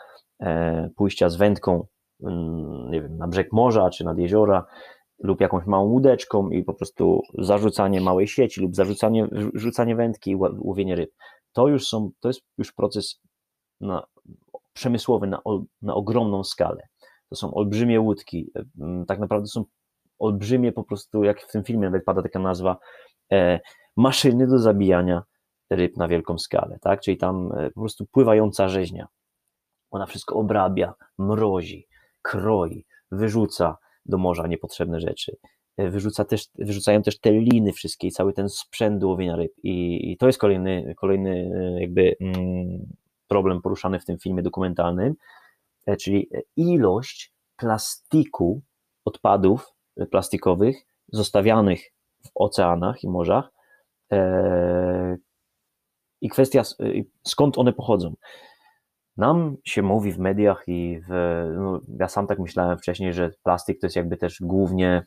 pójścia 0.95 1.29
z 1.29 1.35
wędką 1.35 1.85
mm, 2.23 2.91
nie 2.91 3.01
wiem, 3.01 3.17
na 3.17 3.27
brzeg 3.27 3.51
morza 3.51 3.89
czy 3.89 4.03
nad 4.03 4.17
jeziora 4.17 4.65
lub 5.23 5.41
jakąś 5.41 5.65
małą 5.65 5.89
łódeczką 5.89 6.49
i 6.49 6.63
po 6.63 6.73
prostu 6.73 7.21
zarzucanie 7.37 8.01
małej 8.01 8.27
sieci 8.27 8.61
lub 8.61 8.75
zarzucanie, 8.75 9.27
rzucanie 9.53 9.95
wędki 9.95 10.31
i 10.31 10.35
łowienie 10.35 10.95
ryb. 10.95 11.11
To 11.53 11.67
już 11.67 11.87
są, 11.87 12.11
to 12.19 12.29
jest 12.29 12.41
już 12.57 12.71
proces 12.71 13.19
na, 13.81 14.03
przemysłowy 14.73 15.27
na, 15.27 15.41
na 15.81 15.93
ogromną 15.93 16.43
skalę. 16.43 16.87
To 17.29 17.35
są 17.35 17.53
olbrzymie 17.53 18.01
łódki, 18.01 18.51
tak 19.07 19.19
naprawdę 19.19 19.47
są 19.47 19.65
olbrzymie 20.19 20.71
po 20.71 20.83
prostu, 20.83 21.23
jak 21.23 21.41
w 21.41 21.51
tym 21.51 21.63
filmie 21.63 21.85
nawet 21.85 22.05
pada 22.05 22.21
taka 22.21 22.39
nazwa, 22.39 22.77
e, 23.31 23.59
maszyny 23.97 24.47
do 24.47 24.59
zabijania 24.59 25.23
ryb 25.69 25.97
na 25.97 26.07
wielką 26.07 26.37
skalę, 26.37 26.77
tak? 26.81 27.01
Czyli 27.01 27.17
tam 27.17 27.51
e, 27.57 27.71
po 27.71 27.81
prostu 27.81 28.05
pływająca 28.05 28.69
rzeźnia. 28.69 29.07
Ona 29.91 30.05
wszystko 30.05 30.35
obrabia, 30.35 30.93
mrozi, 31.17 31.87
kroi, 32.21 32.85
wyrzuca, 33.11 33.77
do 34.05 34.17
morza 34.17 34.47
niepotrzebne 34.47 34.99
rzeczy. 34.99 35.37
E, 35.77 35.89
wyrzuca 35.89 36.25
też, 36.25 36.47
wyrzucają 36.55 37.01
też 37.01 37.19
te 37.19 37.31
liny 37.31 37.73
wszystkie 37.73 38.07
i 38.07 38.11
cały 38.11 38.33
ten 38.33 38.49
sprzęt 38.49 38.99
do 38.99 39.07
łowienia 39.07 39.35
ryb. 39.35 39.51
I, 39.63 40.11
i 40.11 40.17
to 40.17 40.27
jest 40.27 40.39
kolejny, 40.39 40.93
kolejny 40.97 41.51
e, 41.55 41.81
jakby 41.81 42.15
mm, 42.21 42.85
problem 43.27 43.61
poruszany 43.61 43.99
w 43.99 44.05
tym 44.05 44.19
filmie 44.19 44.43
dokumentalnym, 44.43 45.15
e, 45.85 45.97
czyli 45.97 46.29
ilość 46.55 47.33
plastiku, 47.57 48.61
odpadów 49.05 49.73
plastikowych 50.11 50.85
zostawianych 51.11 51.81
w 52.25 52.29
oceanach 52.35 53.03
i 53.03 53.09
morzach 53.09 53.51
i 56.21 56.29
kwestia 56.29 56.61
skąd 57.23 57.57
one 57.57 57.73
pochodzą. 57.73 58.15
Nam 59.21 59.55
się 59.65 59.81
mówi 59.81 60.11
w 60.11 60.19
mediach 60.19 60.63
i 60.67 60.99
w, 61.07 61.11
no, 61.57 61.79
ja 61.99 62.07
sam 62.07 62.27
tak 62.27 62.39
myślałem 62.39 62.77
wcześniej, 62.77 63.13
że 63.13 63.31
plastik 63.43 63.79
to 63.79 63.85
jest 63.85 63.95
jakby 63.95 64.17
też 64.17 64.37
głównie 64.41 65.03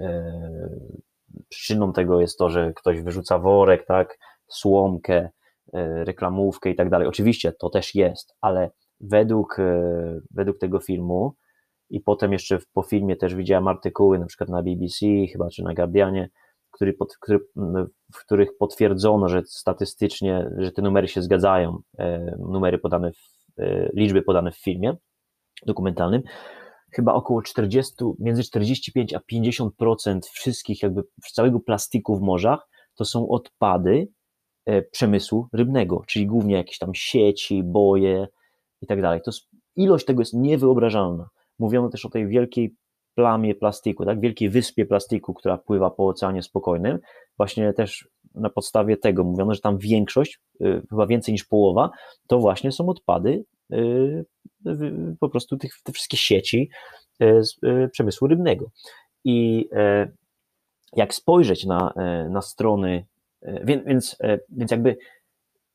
e, 0.00 0.32
przyczyną 1.48 1.92
tego 1.92 2.20
jest 2.20 2.38
to, 2.38 2.50
że 2.50 2.72
ktoś 2.76 3.00
wyrzuca 3.00 3.38
worek, 3.38 3.86
tak, 3.86 4.18
słomkę, 4.50 5.28
e, 5.72 6.04
reklamówkę 6.04 6.70
i 6.70 6.76
tak 6.76 6.90
dalej. 6.90 7.08
Oczywiście 7.08 7.52
to 7.52 7.70
też 7.70 7.94
jest, 7.94 8.34
ale 8.40 8.70
według, 9.00 9.58
e, 9.58 10.20
według 10.30 10.58
tego 10.58 10.80
filmu 10.80 11.34
i 11.90 12.00
potem 12.00 12.32
jeszcze 12.32 12.58
po 12.72 12.82
filmie 12.82 13.16
też 13.16 13.34
widziałem 13.34 13.68
artykuły 13.68 14.18
na 14.18 14.26
przykład 14.26 14.50
na 14.50 14.62
BBC 14.62 15.06
chyba 15.32 15.48
czy 15.48 15.62
na 15.62 15.74
Guardianie, 15.74 16.30
który, 16.70 16.92
pod, 16.92 17.16
który, 17.20 17.38
w 18.14 18.18
których 18.24 18.48
potwierdzono, 18.58 19.28
że 19.28 19.42
statystycznie, 19.46 20.50
że 20.58 20.72
te 20.72 20.82
numery 20.82 21.08
się 21.08 21.22
zgadzają, 21.22 21.78
numery 22.38 22.78
podane 22.78 23.12
w 23.12 23.37
liczby 23.94 24.22
podane 24.22 24.52
w 24.52 24.56
filmie 24.56 24.96
dokumentalnym, 25.66 26.22
chyba 26.92 27.14
około 27.14 27.42
40, 27.42 27.94
między 28.18 28.42
45 28.42 29.14
a 29.14 29.20
50% 29.32 30.20
wszystkich 30.32 30.82
jakby 30.82 31.02
całego 31.32 31.60
plastiku 31.60 32.16
w 32.16 32.20
morzach 32.20 32.68
to 32.94 33.04
są 33.04 33.28
odpady 33.28 34.08
e, 34.66 34.82
przemysłu 34.82 35.48
rybnego, 35.52 36.02
czyli 36.06 36.26
głównie 36.26 36.54
jakieś 36.54 36.78
tam 36.78 36.90
sieci, 36.94 37.62
boje 37.62 38.28
i 38.82 38.86
tak 38.86 39.02
dalej. 39.02 39.20
To 39.24 39.30
ilość 39.76 40.04
tego 40.04 40.20
jest 40.20 40.34
niewyobrażalna. 40.34 41.28
Mówiono 41.58 41.88
też 41.88 42.04
o 42.06 42.10
tej 42.10 42.26
wielkiej 42.26 42.76
plamie 43.14 43.54
plastiku, 43.54 44.04
tak, 44.04 44.20
wielkiej 44.20 44.50
wyspie 44.50 44.86
plastiku, 44.86 45.34
która 45.34 45.58
pływa 45.58 45.90
po 45.90 46.08
Oceanie 46.08 46.42
Spokojnym. 46.42 46.98
Właśnie 47.36 47.72
też 47.72 48.08
na 48.34 48.50
podstawie 48.50 48.96
tego 48.96 49.24
mówiono, 49.24 49.54
że 49.54 49.60
tam 49.60 49.78
większość, 49.78 50.40
y, 50.60 50.82
chyba 50.90 51.06
więcej 51.06 51.32
niż 51.32 51.44
połowa, 51.44 51.90
to 52.26 52.38
właśnie 52.38 52.72
są 52.72 52.88
odpady 52.88 53.44
y, 53.72 54.24
po 55.20 55.28
prostu 55.28 55.56
tych, 55.56 55.72
te 55.82 55.92
wszystkie 55.92 56.16
sieci 56.16 56.70
y, 57.22 57.44
z 57.44 57.56
przemysłu 57.92 58.28
rybnego. 58.28 58.70
I 59.24 59.68
e, 59.72 60.08
jak 60.96 61.14
spojrzeć 61.14 61.66
na, 61.66 61.92
e, 61.96 62.28
na 62.28 62.42
strony, 62.42 63.06
e, 63.42 63.64
więc, 63.64 63.84
więc, 63.86 64.16
więc 64.48 64.70
jakby 64.70 64.96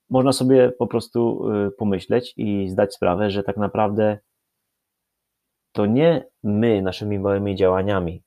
można 0.09 0.33
sobie 0.33 0.71
po 0.71 0.87
prostu 0.87 1.49
pomyśleć 1.77 2.33
i 2.37 2.69
zdać 2.69 2.93
sprawę, 2.95 3.31
że 3.31 3.43
tak 3.43 3.57
naprawdę 3.57 4.17
to 5.71 5.85
nie 5.85 6.25
my 6.43 6.81
naszymi 6.81 7.19
małymi 7.19 7.55
działaniami 7.55 8.23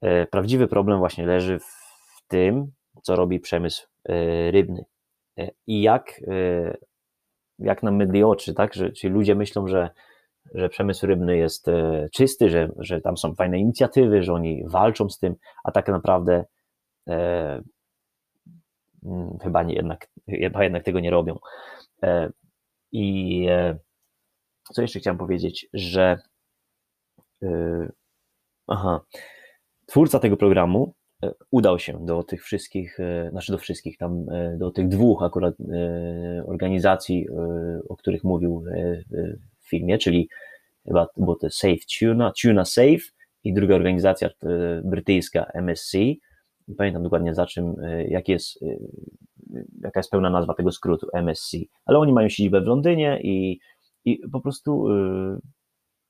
E, 0.00 0.26
prawdziwy 0.26 0.68
problem 0.68 0.98
właśnie 0.98 1.26
leży 1.26 1.58
w 1.58 2.22
tym, 2.28 2.72
co 3.02 3.16
robi 3.16 3.40
przemysł 3.40 3.86
e, 4.08 4.50
rybny 4.50 4.84
i 5.66 5.82
jak, 5.82 6.20
jak 7.58 7.82
nam 7.82 7.96
mydli 7.96 8.24
oczy, 8.24 8.54
tak? 8.54 8.74
Że, 8.74 8.92
czyli 8.92 9.14
ludzie 9.14 9.34
myślą, 9.34 9.68
że 9.68 9.90
że 10.54 10.68
przemysł 10.68 11.06
rybny 11.06 11.36
jest 11.36 11.68
e, 11.68 12.08
czysty, 12.12 12.50
że, 12.50 12.68
że 12.78 13.00
tam 13.00 13.16
są 13.16 13.34
fajne 13.34 13.58
inicjatywy, 13.58 14.22
że 14.22 14.32
oni 14.32 14.64
walczą 14.66 15.10
z 15.10 15.18
tym, 15.18 15.34
a 15.64 15.70
tak 15.72 15.88
naprawdę 15.88 16.44
e, 17.08 17.62
mm, 19.04 19.38
chyba, 19.42 19.62
nie, 19.62 19.74
jednak, 19.74 20.06
chyba 20.28 20.64
jednak 20.64 20.84
tego 20.84 21.00
nie 21.00 21.10
robią. 21.10 21.38
E, 22.02 22.30
I 22.92 23.46
e, 23.50 23.78
co 24.72 24.82
jeszcze 24.82 25.00
chciałem 25.00 25.18
powiedzieć, 25.18 25.68
że 25.72 26.18
e, 27.42 27.48
aha, 28.66 29.00
twórca 29.86 30.18
tego 30.18 30.36
programu 30.36 30.94
e, 31.22 31.32
udał 31.50 31.78
się 31.78 32.04
do 32.06 32.22
tych 32.22 32.44
wszystkich, 32.44 32.98
znaczy 33.30 33.52
do 33.52 33.58
wszystkich, 33.58 33.98
tam 33.98 34.26
do 34.58 34.70
tych 34.70 34.88
dwóch 34.88 35.22
akurat 35.22 35.54
organizacji, 36.46 37.26
o 37.88 37.96
których 37.96 38.24
mówił 38.24 38.64
w 39.64 39.68
filmie, 39.68 39.98
czyli 39.98 40.28
chyba 40.86 41.06
było 41.16 41.36
to 41.36 41.50
Safe 41.50 41.76
Tuna, 41.98 42.32
Tuna 42.42 42.64
Safe 42.64 43.04
i 43.44 43.54
druga 43.54 43.74
organizacja 43.74 44.28
e, 44.28 44.82
brytyjska 44.84 45.50
MSC. 45.54 45.94
Nie 46.68 46.74
pamiętam 46.78 47.02
dokładnie 47.02 47.34
za 47.34 47.46
czym, 47.46 47.74
e, 47.82 48.04
jak 48.04 48.28
jest, 48.28 48.62
e, 48.62 48.76
jaka 49.82 50.00
jest 50.00 50.10
pełna 50.10 50.30
nazwa 50.30 50.54
tego 50.54 50.72
skrótu 50.72 51.06
MSC, 51.12 51.56
ale 51.86 51.98
oni 51.98 52.12
mają 52.12 52.28
siedzibę 52.28 52.60
w 52.60 52.66
Londynie 52.66 53.20
i, 53.22 53.58
i 54.04 54.18
po 54.32 54.40
prostu 54.40 54.86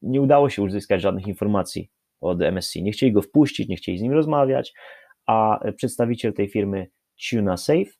nie 0.02 0.20
udało 0.20 0.50
się 0.50 0.62
uzyskać 0.62 1.02
żadnych 1.02 1.26
informacji 1.26 1.90
od 2.20 2.42
MSC. 2.42 2.82
Nie 2.82 2.92
chcieli 2.92 3.12
go 3.12 3.22
wpuścić, 3.22 3.68
nie 3.68 3.76
chcieli 3.76 3.98
z 3.98 4.02
nim 4.02 4.12
rozmawiać, 4.12 4.72
a 5.26 5.60
przedstawiciel 5.76 6.32
tej 6.32 6.48
firmy 6.48 6.86
Tuna 7.30 7.56
Safe 7.56 7.90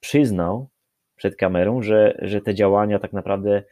przyznał 0.00 0.70
przed 1.16 1.36
kamerą, 1.36 1.82
że, 1.82 2.18
że 2.22 2.40
te 2.40 2.54
działania 2.54 2.98
tak 2.98 3.12
naprawdę 3.12 3.62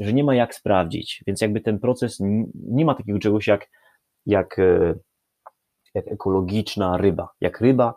że 0.00 0.12
nie 0.12 0.24
ma 0.24 0.34
jak 0.34 0.54
sprawdzić, 0.54 1.22
więc 1.26 1.40
jakby 1.40 1.60
ten 1.60 1.78
proces 1.78 2.18
nie 2.54 2.84
ma 2.84 2.94
takiego 2.94 3.18
czegoś 3.18 3.46
jak, 3.46 3.68
jak, 4.26 4.58
e, 4.58 4.94
jak 5.94 6.08
ekologiczna 6.08 6.96
ryba, 6.96 7.28
jak 7.40 7.60
ryba, 7.60 7.94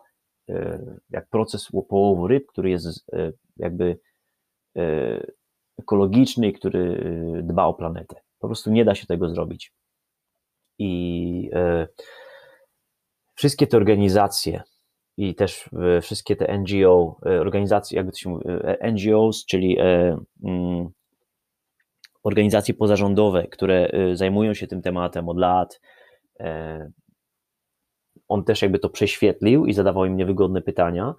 e, 0.49 0.79
jak 1.09 1.29
proces 1.29 1.67
połowu 1.89 2.27
ryb, 2.27 2.45
który 2.47 2.69
jest 2.69 3.13
e, 3.13 3.31
jakby 3.57 3.99
ekologiczny 5.79 6.47
i 6.47 6.53
który 6.53 7.03
dba 7.43 7.65
o 7.65 7.73
planetę. 7.73 8.15
Po 8.39 8.47
prostu 8.47 8.71
nie 8.71 8.85
da 8.85 8.95
się 8.95 9.07
tego 9.07 9.29
zrobić. 9.29 9.73
I 10.79 11.49
wszystkie 13.35 13.67
te 13.67 13.77
organizacje 13.77 14.63
i 15.17 15.35
też 15.35 15.69
wszystkie 16.01 16.35
te 16.35 16.57
NGO, 16.57 17.19
organizacje, 17.21 17.95
jakby 17.95 18.11
to 18.11 18.17
się 18.17 18.29
mówi, 18.29 18.45
NGOs, 18.93 19.45
czyli 19.45 19.77
mm, 20.43 20.89
organizacje 22.25 22.73
pozarządowe, 22.73 23.47
które 23.47 23.89
y, 24.11 24.15
zajmują 24.15 24.53
się 24.53 24.67
tym 24.67 24.81
tematem 24.81 25.29
od 25.29 25.37
lat. 25.37 25.79
E, 26.39 26.91
on 28.27 28.43
też 28.43 28.61
jakby 28.61 28.79
to 28.79 28.89
prześwietlił 28.89 29.65
i 29.65 29.73
zadawał 29.73 30.05
im 30.05 30.15
niewygodne 30.15 30.61
pytania. 30.61 31.13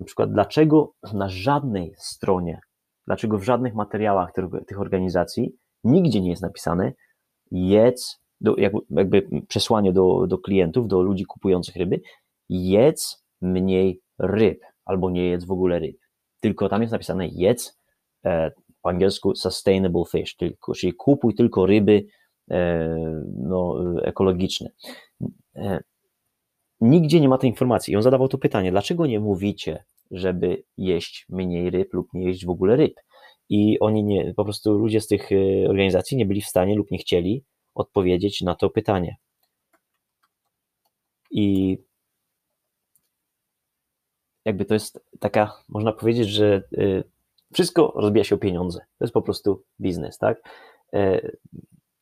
Na 0.00 0.06
przykład, 0.06 0.32
dlaczego 0.32 0.92
na 1.14 1.28
żadnej 1.28 1.94
stronie, 1.96 2.60
dlaczego 3.06 3.38
w 3.38 3.42
żadnych 3.42 3.74
materiałach 3.74 4.32
tych 4.66 4.80
organizacji 4.80 5.52
nigdzie 5.84 6.20
nie 6.20 6.30
jest 6.30 6.42
napisane 6.42 6.92
jedz, 7.50 8.20
do, 8.40 8.56
jakby 8.90 9.28
przesłanie 9.48 9.92
do, 9.92 10.26
do 10.26 10.38
klientów, 10.38 10.88
do 10.88 11.02
ludzi 11.02 11.24
kupujących 11.24 11.76
ryby, 11.76 12.00
jedz 12.48 13.24
mniej 13.40 14.00
ryb, 14.18 14.60
albo 14.84 15.10
nie 15.10 15.28
jedz 15.28 15.44
w 15.44 15.50
ogóle 15.50 15.78
ryb. 15.78 15.96
Tylko 16.40 16.68
tam 16.68 16.82
jest 16.82 16.92
napisane 16.92 17.28
jedz 17.28 17.78
e, 18.24 18.50
po 18.82 18.88
angielsku 18.88 19.34
sustainable 19.34 20.04
fish, 20.12 20.36
tylko, 20.36 20.74
czyli 20.74 20.94
kupuj 20.94 21.34
tylko 21.34 21.66
ryby 21.66 22.06
e, 22.50 22.88
no, 23.36 23.76
ekologiczne. 24.02 24.70
E, 25.56 25.80
nigdzie 26.80 27.20
nie 27.20 27.28
ma 27.28 27.38
tej 27.38 27.50
informacji. 27.50 27.92
I 27.92 27.96
on 27.96 28.02
zadawał 28.02 28.28
to 28.28 28.38
pytanie, 28.38 28.70
dlaczego 28.70 29.06
nie 29.06 29.20
mówicie, 29.20 29.84
żeby 30.10 30.62
jeść 30.76 31.26
mniej 31.28 31.70
ryb 31.70 31.94
lub 31.94 32.08
nie 32.14 32.26
jeść 32.26 32.46
w 32.46 32.50
ogóle 32.50 32.76
ryb? 32.76 32.94
I 33.48 33.80
oni 33.80 34.04
nie, 34.04 34.34
po 34.34 34.44
prostu 34.44 34.78
ludzie 34.78 35.00
z 35.00 35.06
tych 35.06 35.32
e, 35.32 35.68
organizacji 35.68 36.16
nie 36.16 36.26
byli 36.26 36.42
w 36.42 36.46
stanie 36.46 36.74
lub 36.74 36.90
nie 36.90 36.98
chcieli 36.98 37.44
odpowiedzieć 37.74 38.40
na 38.40 38.54
to 38.54 38.70
pytanie. 38.70 39.16
I 41.30 41.78
jakby 44.44 44.64
to 44.64 44.74
jest 44.74 45.00
taka, 45.20 45.52
można 45.68 45.92
powiedzieć, 45.92 46.28
że 46.28 46.62
wszystko 47.52 47.92
rozbija 47.96 48.24
się 48.24 48.34
o 48.34 48.38
pieniądze. 48.38 48.78
To 48.78 49.04
jest 49.04 49.14
po 49.14 49.22
prostu 49.22 49.62
biznes, 49.80 50.18
tak? 50.18 50.42
E, 50.92 51.30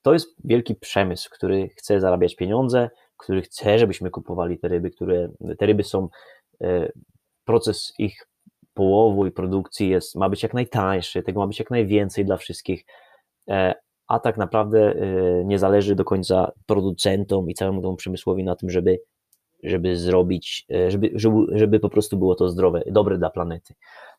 to 0.03 0.13
jest 0.13 0.37
wielki 0.45 0.75
przemysł, 0.75 1.31
który 1.33 1.69
chce 1.69 2.01
zarabiać 2.01 2.37
pieniądze, 2.37 2.91
który 3.17 3.43
chce, 3.43 3.79
żebyśmy 3.79 4.11
kupowali 4.11 4.59
te 4.59 4.69
ryby, 4.69 4.91
które 4.91 5.29
te 5.59 5.67
ryby 5.67 5.83
są, 5.83 6.09
e, 6.61 6.93
proces 7.45 7.95
ich 7.99 8.29
połowu 8.75 9.27
i 9.27 9.31
produkcji 9.31 9.89
jest, 9.89 10.15
ma 10.15 10.29
być 10.29 10.43
jak 10.43 10.55
najtańszy, 10.55 11.23
tego 11.23 11.41
ma 11.41 11.47
być 11.47 11.59
jak 11.59 11.71
najwięcej 11.71 12.25
dla 12.25 12.37
wszystkich, 12.37 12.85
e, 13.51 13.75
a 14.09 14.21
tak 14.21 14.37
naprawdę 14.37 14.95
nie 15.45 15.59
zależy 15.59 15.95
do 15.95 16.05
końca 16.05 16.53
producentom 16.67 17.51
i 17.51 17.55
całemu 17.55 17.83
temu 17.83 17.97
przemysłowi 17.97 18.45
na 18.45 18.57
tym, 18.57 18.71
żeby, 18.71 18.99
żeby 19.67 19.97
zrobić, 19.97 20.67
żeby, 20.89 21.11
żeby, 21.15 21.47
żeby 21.53 21.81
po 21.81 21.89
prostu 21.89 22.17
było 22.17 22.35
to 22.35 22.49
zdrowe, 22.49 22.83
dobre 22.87 23.19
dla 23.19 23.31
planety. 23.31 23.75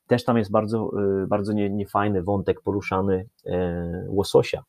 Też 0.08 0.24
tam 0.24 0.38
jest 0.38 0.52
bardzo, 0.52 0.90
y, 1.24 1.28
bardzo 1.28 1.54
niefajny 1.54 2.24
wątek 2.24 2.62
poruszany 2.62 3.28
e, 3.46 4.06
łososia. 4.10 4.64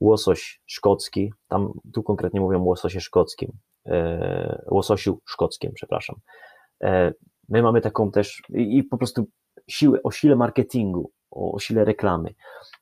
Łosoś 0.00 0.60
szkocki, 0.66 1.32
tam 1.48 1.72
tu 1.94 2.02
konkretnie 2.02 2.40
mówią 2.40 2.62
łososie 2.62 3.00
szkockim, 3.00 3.52
e, 3.86 4.64
łososiu 4.70 5.20
szkockim, 5.24 5.72
przepraszam. 5.74 6.16
E, 6.82 7.12
my 7.48 7.62
mamy 7.62 7.80
taką 7.80 8.10
też 8.10 8.42
i, 8.48 8.84
po 8.84 8.98
prostu 8.98 9.26
siłę, 9.68 10.02
o 10.02 10.10
sile 10.10 10.36
marketingu, 10.36 11.10
o 11.30 11.58
sile 11.58 11.84
reklamy. 11.84 12.34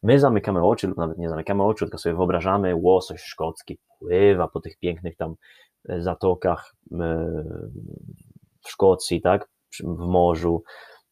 My 0.02 0.20
zamykamy 0.20 0.64
oczy 0.64 0.86
lub 0.86 0.98
nawet 0.98 1.18
nie 1.18 1.28
zamykamy 1.28 1.62
oczu, 1.62 1.84
tylko 1.84 1.98
sobie 1.98 2.14
wyobrażamy 2.14 2.74
łosoś 2.74 3.22
szkocki 3.22 3.78
pływa 3.98 4.48
po 4.48 4.60
tych 4.60 4.78
pięknych 4.78 5.16
tam 5.16 5.34
zatokach 5.98 6.74
w 8.64 8.68
Szkocji, 8.70 9.20
tak, 9.20 9.48
w 9.84 10.06
morzu, 10.06 10.62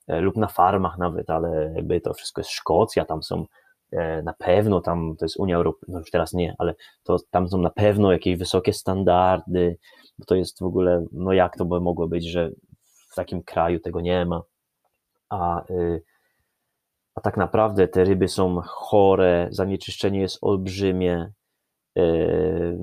E, 0.08 0.20
lub 0.20 0.37
na 0.37 0.48
farmach 0.48 0.98
nawet, 0.98 1.30
ale 1.30 1.72
jakby 1.76 2.00
to 2.00 2.14
wszystko 2.14 2.40
jest 2.40 2.50
Szkocja, 2.50 3.04
tam 3.04 3.22
są 3.22 3.44
e, 3.92 4.22
na 4.22 4.34
pewno, 4.38 4.80
tam 4.80 5.16
to 5.18 5.24
jest 5.24 5.37
Unia 5.37 5.56
Europejska, 5.56 5.92
no 5.92 5.98
już 5.98 6.10
teraz 6.10 6.32
nie, 6.32 6.54
ale 6.58 6.74
to 7.02 7.16
tam 7.30 7.48
są 7.48 7.58
na 7.58 7.70
pewno 7.70 8.12
jakieś 8.12 8.38
wysokie 8.38 8.72
standardy, 8.72 9.78
bo 10.18 10.24
to 10.24 10.34
jest 10.34 10.58
w 10.60 10.64
ogóle, 10.64 11.04
no 11.12 11.32
jak 11.32 11.56
to 11.56 11.64
by 11.64 11.80
mogło 11.80 12.08
być, 12.08 12.30
że 12.30 12.50
w 13.12 13.14
takim 13.14 13.42
kraju 13.42 13.80
tego 13.80 14.00
nie 14.00 14.26
ma, 14.26 14.42
a, 15.28 15.64
y, 15.70 16.02
a 17.14 17.20
tak 17.20 17.37
naprawdę 17.37 17.88
te 17.88 18.04
ryby 18.04 18.28
są 18.28 18.60
chore, 18.66 19.48
zanieczyszczenie 19.50 20.20
jest 20.20 20.38
olbrzymie, 20.42 21.32
y, 21.98 22.78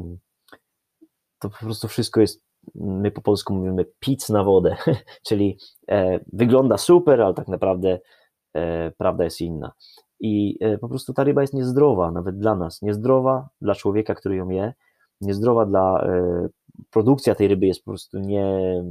to 1.41 1.49
po 1.49 1.58
prostu 1.58 1.88
wszystko 1.88 2.21
jest 2.21 2.41
my 2.75 3.12
po 3.12 3.21
polsku 3.21 3.54
mówimy 3.54 3.86
pic 3.99 4.30
na 4.30 4.43
wodę, 4.43 4.75
czyli 5.27 5.58
e, 5.89 6.19
wygląda 6.34 6.77
super, 6.77 7.21
ale 7.21 7.34
tak 7.34 7.47
naprawdę 7.47 7.99
e, 8.54 8.91
prawda 8.91 9.23
jest 9.23 9.41
inna. 9.41 9.71
I 10.19 10.58
e, 10.62 10.77
po 10.77 10.89
prostu 10.89 11.13
ta 11.13 11.23
ryba 11.23 11.41
jest 11.41 11.54
niezdrowa, 11.54 12.12
nawet 12.12 12.39
dla 12.39 12.56
nas, 12.56 12.82
niezdrowa 12.82 13.49
dla 13.62 13.75
człowieka, 13.75 14.15
który 14.15 14.36
ją 14.36 14.49
je, 14.49 14.73
niezdrowa 15.21 15.65
dla, 15.65 16.08
produkcja 16.91 17.36
tej 17.36 17.47
ryby 17.47 17.65
jest 17.65 17.84
po 17.84 17.91
prostu 17.91 18.19
nie, 18.19 18.84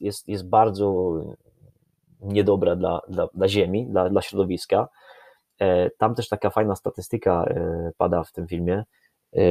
jest, 0.00 0.28
jest 0.28 0.48
bardzo 0.48 1.14
niedobra 2.20 2.76
dla, 2.76 3.00
dla, 3.08 3.28
dla 3.34 3.48
ziemi, 3.48 3.86
dla, 3.86 4.10
dla 4.10 4.22
środowiska. 4.22 4.88
Tam 5.98 6.14
też 6.14 6.28
taka 6.28 6.50
fajna 6.50 6.76
statystyka 6.76 7.54
pada 7.96 8.24
w 8.24 8.32
tym 8.32 8.46
filmie, 8.46 8.84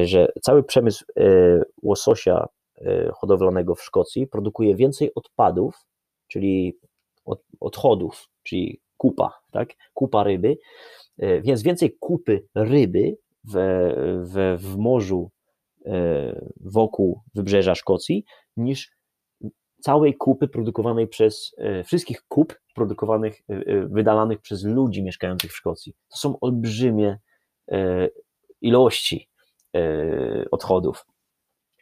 że 0.02 0.28
cały 0.42 0.62
przemysł 0.62 1.04
łososia 1.82 2.46
hodowlanego 3.14 3.74
w 3.74 3.82
Szkocji 3.82 4.26
produkuje 4.26 4.76
więcej 4.76 5.10
odpadów, 5.14 5.86
czyli 6.28 6.78
od, 7.24 7.42
odchodów, 7.60 8.28
czyli 8.42 8.80
kupa, 8.96 9.32
tak? 9.50 9.68
kupa 9.94 10.24
ryby, 10.24 10.58
więc 11.18 11.62
więcej 11.62 11.96
kupy 12.00 12.44
ryby 12.54 13.16
w, 13.44 13.54
w, 14.24 14.62
w 14.62 14.76
morzu 14.76 15.30
wokół 16.60 17.20
wybrzeża 17.34 17.74
Szkocji 17.74 18.24
niż 18.56 18.90
całej 19.80 20.16
kupy 20.16 20.48
produkowanej 20.48 21.08
przez, 21.08 21.54
wszystkich 21.84 22.22
kup 22.28 22.60
produkowanych, 22.74 23.42
wydalanych 23.88 24.40
przez 24.40 24.64
ludzi 24.64 25.02
mieszkających 25.02 25.52
w 25.52 25.56
Szkocji. 25.56 25.94
To 26.10 26.16
są 26.16 26.40
olbrzymie 26.40 27.18
ilości 28.60 29.27
odchodów. 30.50 31.06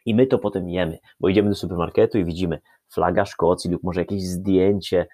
I 0.05 0.15
my 0.15 0.27
to 0.27 0.37
potem 0.37 0.69
jemy, 0.69 0.99
bo 1.19 1.29
idziemy 1.29 1.49
do 1.49 1.55
supermarketu 1.55 2.17
i 2.17 2.25
widzimy 2.25 2.59
flaga 2.93 3.25
Szkocji 3.25 3.71
lub 3.71 3.83
może 3.83 4.01
jakieś 4.01 4.23
zdjęcie, 4.23 5.07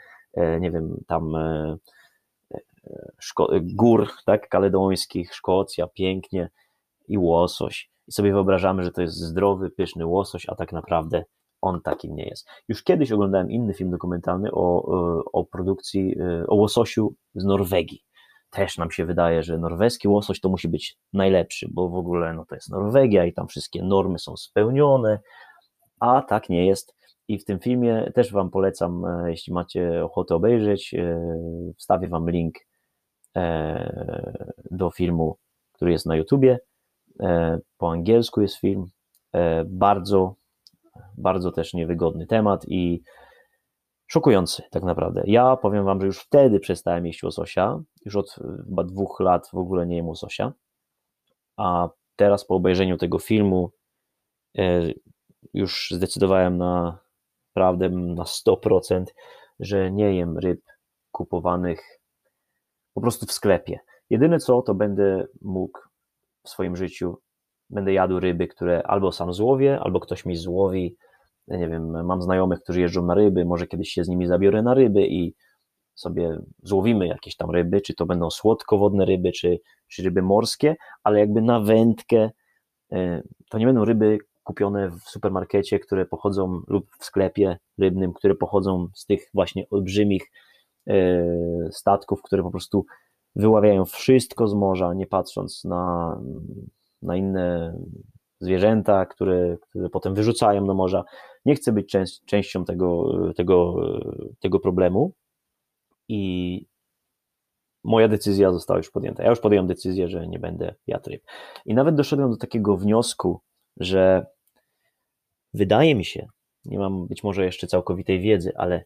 nie 0.59 0.71
wiem, 0.71 1.03
tam 1.07 1.33
gór, 3.61 4.07
tak, 4.25 4.49
kaledońskich, 4.49 5.33
Szkocja, 5.33 5.87
pięknie 5.87 6.49
i 7.07 7.17
łosoś. 7.17 7.89
I 8.07 8.11
sobie 8.11 8.33
wyobrażamy, 8.33 8.83
że 8.83 8.91
to 8.91 9.01
jest 9.01 9.15
zdrowy, 9.15 9.69
pyszny 9.69 10.05
łosoś, 10.05 10.49
a 10.49 10.55
tak 10.55 10.73
naprawdę 10.73 11.23
on 11.61 11.81
takim 11.81 12.15
nie 12.15 12.25
jest. 12.25 12.47
Już 12.67 12.83
kiedyś 12.83 13.11
oglądałem 13.11 13.51
inny 13.51 13.73
film 13.73 13.91
dokumentalny 13.91 14.51
o, 14.51 14.83
o 15.33 15.45
produkcji, 15.45 16.15
e, 16.19 16.47
o 16.47 16.55
łososiu 16.55 17.13
z 17.35 17.45
Norwegii. 17.45 18.03
Też 18.53 18.77
nam 18.77 18.91
się 18.91 19.05
wydaje, 19.05 19.43
że 19.43 19.57
norweski 19.57 20.07
łosoś 20.07 20.39
to 20.39 20.49
musi 20.49 20.67
być 20.67 20.97
najlepszy, 21.13 21.67
bo 21.71 21.89
w 21.89 21.95
ogóle 21.95 22.33
no, 22.33 22.45
to 22.45 22.55
jest 22.55 22.69
Norwegia 22.69 23.25
i 23.25 23.33
tam 23.33 23.47
wszystkie 23.47 23.83
normy 23.83 24.19
są 24.19 24.37
spełnione, 24.37 25.19
a 25.99 26.21
tak 26.21 26.49
nie 26.49 26.65
jest. 26.65 26.95
I 27.27 27.39
w 27.39 27.45
tym 27.45 27.59
filmie 27.59 28.11
też 28.15 28.31
Wam 28.31 28.49
polecam, 28.49 29.05
e, 29.05 29.29
jeśli 29.29 29.53
macie 29.53 30.05
ochotę 30.05 30.35
obejrzeć, 30.35 30.93
e, 30.93 31.19
wstawię 31.77 32.07
Wam 32.07 32.29
link 32.29 32.55
do 34.71 34.91
filmu, 34.91 35.37
który 35.71 35.91
jest 35.91 36.05
na 36.05 36.15
YouTubie. 36.15 36.59
Po 37.77 37.91
angielsku 37.91 38.41
jest 38.41 38.55
film. 38.55 38.85
Bardzo 39.65 40.35
bardzo 41.17 41.51
też 41.51 41.73
niewygodny 41.73 42.27
temat 42.27 42.65
i 42.67 43.01
szokujący 44.13 44.63
tak 44.71 44.83
naprawdę. 44.83 45.23
Ja 45.25 45.57
powiem 45.57 45.85
wam, 45.85 46.01
że 46.01 46.07
już 46.07 46.19
wtedy 46.19 46.59
przestałem 46.59 47.05
jeść 47.05 47.23
łososia, 47.23 47.79
już 48.05 48.15
od 48.15 48.35
chyba 48.65 48.83
dwóch 48.83 49.19
lat 49.19 49.49
w 49.53 49.57
ogóle 49.57 49.87
nie 49.87 49.95
jem 49.95 50.07
łososia, 50.07 50.53
a 51.57 51.89
teraz 52.15 52.45
po 52.45 52.55
obejrzeniu 52.55 52.97
tego 52.97 53.19
filmu 53.19 53.71
e, 54.57 54.81
już 55.53 55.91
zdecydowałem 55.91 56.57
na 56.57 56.97
prawdę 57.53 57.89
na 57.89 58.23
100%, 58.23 59.03
że 59.59 59.91
nie 59.91 60.15
jem 60.15 60.37
ryb 60.37 60.61
kupowanych 61.11 61.99
po 62.93 63.01
prostu 63.01 63.25
w 63.25 63.31
sklepie. 63.31 63.79
Jedyne 64.09 64.39
co, 64.39 64.61
to 64.61 64.75
będę 64.75 65.27
mógł 65.41 65.79
w 66.43 66.49
swoim 66.49 66.75
życiu 66.75 67.17
będę 67.69 67.93
jadł 67.93 68.19
ryby, 68.19 68.47
które 68.47 68.83
albo 68.83 69.11
sam 69.11 69.33
złowię, 69.33 69.79
albo 69.79 69.99
ktoś 69.99 70.25
mi 70.25 70.35
złowi. 70.35 70.95
Nie 71.47 71.67
wiem, 71.67 72.05
mam 72.05 72.21
znajomych, 72.21 72.59
którzy 72.59 72.81
jeżdżą 72.81 73.05
na 73.05 73.13
ryby, 73.13 73.45
może 73.45 73.67
kiedyś 73.67 73.89
się 73.89 74.03
z 74.03 74.07
nimi 74.07 74.27
zabiorę 74.27 74.61
na 74.61 74.73
ryby 74.73 75.07
i 75.07 75.35
sobie 75.95 76.37
złowimy 76.63 77.07
jakieś 77.07 77.35
tam 77.35 77.51
ryby, 77.51 77.81
czy 77.81 77.93
to 77.93 78.05
będą 78.05 78.29
słodkowodne 78.29 79.05
ryby, 79.05 79.31
czy, 79.31 79.59
czy 79.87 80.03
ryby 80.03 80.21
morskie, 80.21 80.75
ale 81.03 81.19
jakby 81.19 81.41
na 81.41 81.59
wędkę 81.59 82.29
e, 82.91 83.21
to 83.49 83.57
nie 83.57 83.65
będą 83.65 83.85
ryby 83.85 84.17
kupione 84.43 84.89
w 84.89 85.09
supermarkecie, 85.09 85.79
które 85.79 86.05
pochodzą 86.05 86.61
lub 86.67 86.87
w 86.99 87.05
sklepie 87.05 87.57
rybnym, 87.77 88.13
które 88.13 88.35
pochodzą 88.35 88.87
z 88.93 89.05
tych 89.05 89.29
właśnie 89.33 89.69
olbrzymich 89.69 90.31
e, 90.87 91.25
statków, 91.71 92.21
które 92.21 92.43
po 92.43 92.51
prostu 92.51 92.85
wyławiają 93.35 93.85
wszystko 93.85 94.47
z 94.47 94.53
morza, 94.53 94.93
nie 94.93 95.07
patrząc 95.07 95.63
na 95.63 96.17
na 97.03 97.15
inne 97.15 97.77
zwierzęta, 98.39 99.05
które, 99.05 99.57
które 99.69 99.89
potem 99.89 100.13
wyrzucają 100.13 100.65
do 100.65 100.73
morza. 100.73 101.03
Nie 101.45 101.55
chcę 101.55 101.71
być 101.71 101.95
częścią 102.25 102.65
tego, 102.65 103.13
tego, 103.33 103.75
tego 104.39 104.59
problemu 104.59 105.13
i 106.07 106.65
moja 107.83 108.07
decyzja 108.07 108.51
została 108.51 108.77
już 108.77 108.91
podjęta. 108.91 109.23
Ja 109.23 109.29
już 109.29 109.39
podjąłem 109.39 109.67
decyzję, 109.67 110.07
że 110.07 110.27
nie 110.27 110.39
będę 110.39 110.75
jadł 110.87 111.09
ryb. 111.09 111.23
I 111.65 111.73
nawet 111.73 111.95
doszedłem 111.95 112.31
do 112.31 112.37
takiego 112.37 112.77
wniosku, 112.77 113.41
że 113.77 114.25
wydaje 115.53 115.95
mi 115.95 116.05
się, 116.05 116.27
nie 116.65 116.79
mam 116.79 117.07
być 117.07 117.23
może 117.23 117.45
jeszcze 117.45 117.67
całkowitej 117.67 118.19
wiedzy, 118.19 118.51
ale 118.57 118.85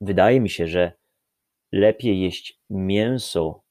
wydaje 0.00 0.40
mi 0.40 0.50
się, 0.50 0.66
że 0.66 0.92
lepiej 1.72 2.20
jeść 2.20 2.60
mięso 2.70 3.62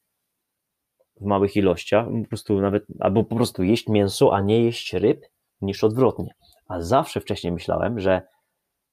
w 1.22 1.26
małych 1.26 1.56
ilościach, 1.56 2.06
po 2.24 2.30
prostu 2.30 2.62
nawet, 2.62 2.86
albo 3.00 3.24
po 3.24 3.36
prostu 3.36 3.63
jeść 3.63 3.88
mięso, 3.88 4.36
a 4.36 4.41
nie 4.41 4.63
jeść 4.63 4.93
ryb, 4.93 5.26
niż 5.62 5.84
odwrotnie. 5.84 6.34
A 6.70 6.82
zawsze 6.82 7.20
wcześniej 7.20 7.54
myślałem, 7.54 8.00
że, 8.00 8.22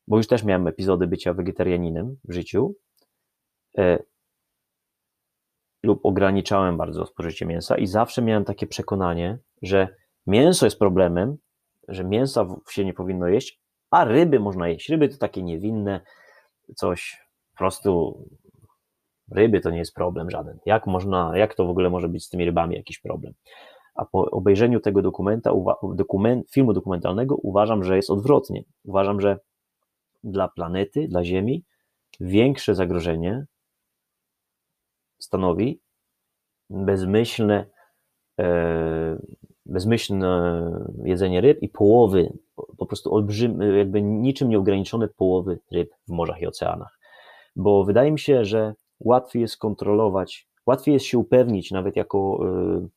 bo 0.07 0.17
już 0.17 0.27
też 0.27 0.45
miałem 0.45 0.67
epizody 0.67 1.07
bycia 1.07 1.35
wegetarianinem 1.35 2.17
w 2.25 2.33
życiu, 2.33 2.75
e, 3.79 3.99
lub 5.83 6.07
ograniczałem 6.07 6.77
bardzo 6.77 7.07
spożycie 7.07 7.47
mięsa 7.47 7.77
i 7.77 7.87
zawsze 7.87 8.23
miałem 8.23 8.45
takie 8.45 8.67
przekonanie, 8.67 9.39
że 9.63 9.89
mięso 10.27 10.67
jest 10.67 10.79
problemem, 10.79 11.37
że 11.89 12.05
mięsa 12.05 12.47
się 12.71 12.85
nie 12.85 12.95
powinno 12.95 13.29
jeść, 13.29 13.61
a 13.91 14.05
ryby 14.05 14.41
można 14.41 14.69
jeść. 14.69 14.89
Ryby 14.89 15.09
to 15.09 15.19
takie 15.19 15.43
niewinne, 15.43 16.01
coś 16.77 17.27
po 17.53 17.59
prostu 17.59 18.23
ryby 19.31 19.61
to 19.61 19.71
nie 19.71 19.79
jest 19.79 19.95
problem 19.95 20.31
żaden. 20.31 20.59
Jak 20.67 20.87
można, 20.87 21.37
jak 21.37 21.55
to 21.55 21.67
w 21.67 21.71
ogóle 21.71 21.91
może 21.91 22.09
być 22.09 22.25
z 22.25 22.29
tymi 22.29 22.45
rybami 22.45 22.77
jakiś 22.77 22.99
problem? 22.99 23.33
A 23.97 24.05
po 24.05 24.31
obejrzeniu 24.31 24.81
tego 24.81 25.03
dokumenta, 25.03 25.53
dokument, 25.95 26.51
filmu 26.51 26.73
dokumentalnego 26.73 27.37
uważam, 27.37 27.85
że 27.85 27.97
jest 27.97 28.11
odwrotnie. 28.11 28.65
Uważam, 28.85 29.21
że 29.21 29.39
dla 30.25 30.49
planety, 30.49 31.09
dla 31.09 31.25
Ziemi 31.25 31.65
większe 32.21 32.75
zagrożenie 32.75 33.47
stanowi 35.19 35.81
bezmyślne, 36.71 37.67
e, 38.41 39.19
bezmyślne 39.67 40.63
jedzenie 41.05 41.41
ryb 41.41 41.63
i 41.63 41.69
połowy, 41.69 42.33
po 42.79 42.87
prostu 42.87 43.15
olbrzymy, 43.15 43.79
jakby 43.79 44.03
niczym 44.03 44.49
nieograniczone 44.49 45.09
połowy 45.09 45.59
ryb 45.73 45.91
w 46.09 46.13
morzach 46.13 46.43
i 46.43 46.47
oceanach. 46.47 46.99
Bo 47.57 47.85
wydaje 47.85 48.13
mi 48.13 48.19
się, 48.19 48.45
że 48.45 48.75
łatwiej 49.01 49.43
jest 49.43 49.57
kontrolować, 49.57 50.49
łatwiej 50.67 50.93
jest 50.93 51.07
się 51.07 51.19
upewnić, 51.19 51.71
nawet 51.71 51.97
jako 51.97 52.41
y, 52.85 52.89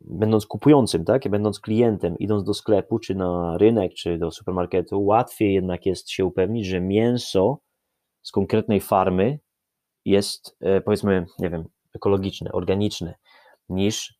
będąc 0.00 0.46
kupującym, 0.46 1.04
tak, 1.04 1.28
będąc 1.28 1.60
klientem, 1.60 2.18
idąc 2.18 2.44
do 2.44 2.54
sklepu, 2.54 2.98
czy 2.98 3.14
na 3.14 3.58
rynek, 3.58 3.94
czy 3.94 4.18
do 4.18 4.30
supermarketu, 4.30 5.04
łatwiej 5.04 5.54
jednak 5.54 5.86
jest 5.86 6.10
się 6.10 6.24
upewnić, 6.24 6.66
że 6.66 6.80
mięso 6.80 7.58
z 8.22 8.32
konkretnej 8.32 8.80
farmy 8.80 9.38
jest, 10.04 10.56
e, 10.60 10.80
powiedzmy, 10.80 11.26
nie 11.38 11.50
wiem, 11.50 11.64
ekologiczne, 11.94 12.52
organiczne, 12.52 13.14
niż, 13.68 14.18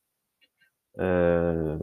e, 0.98 1.78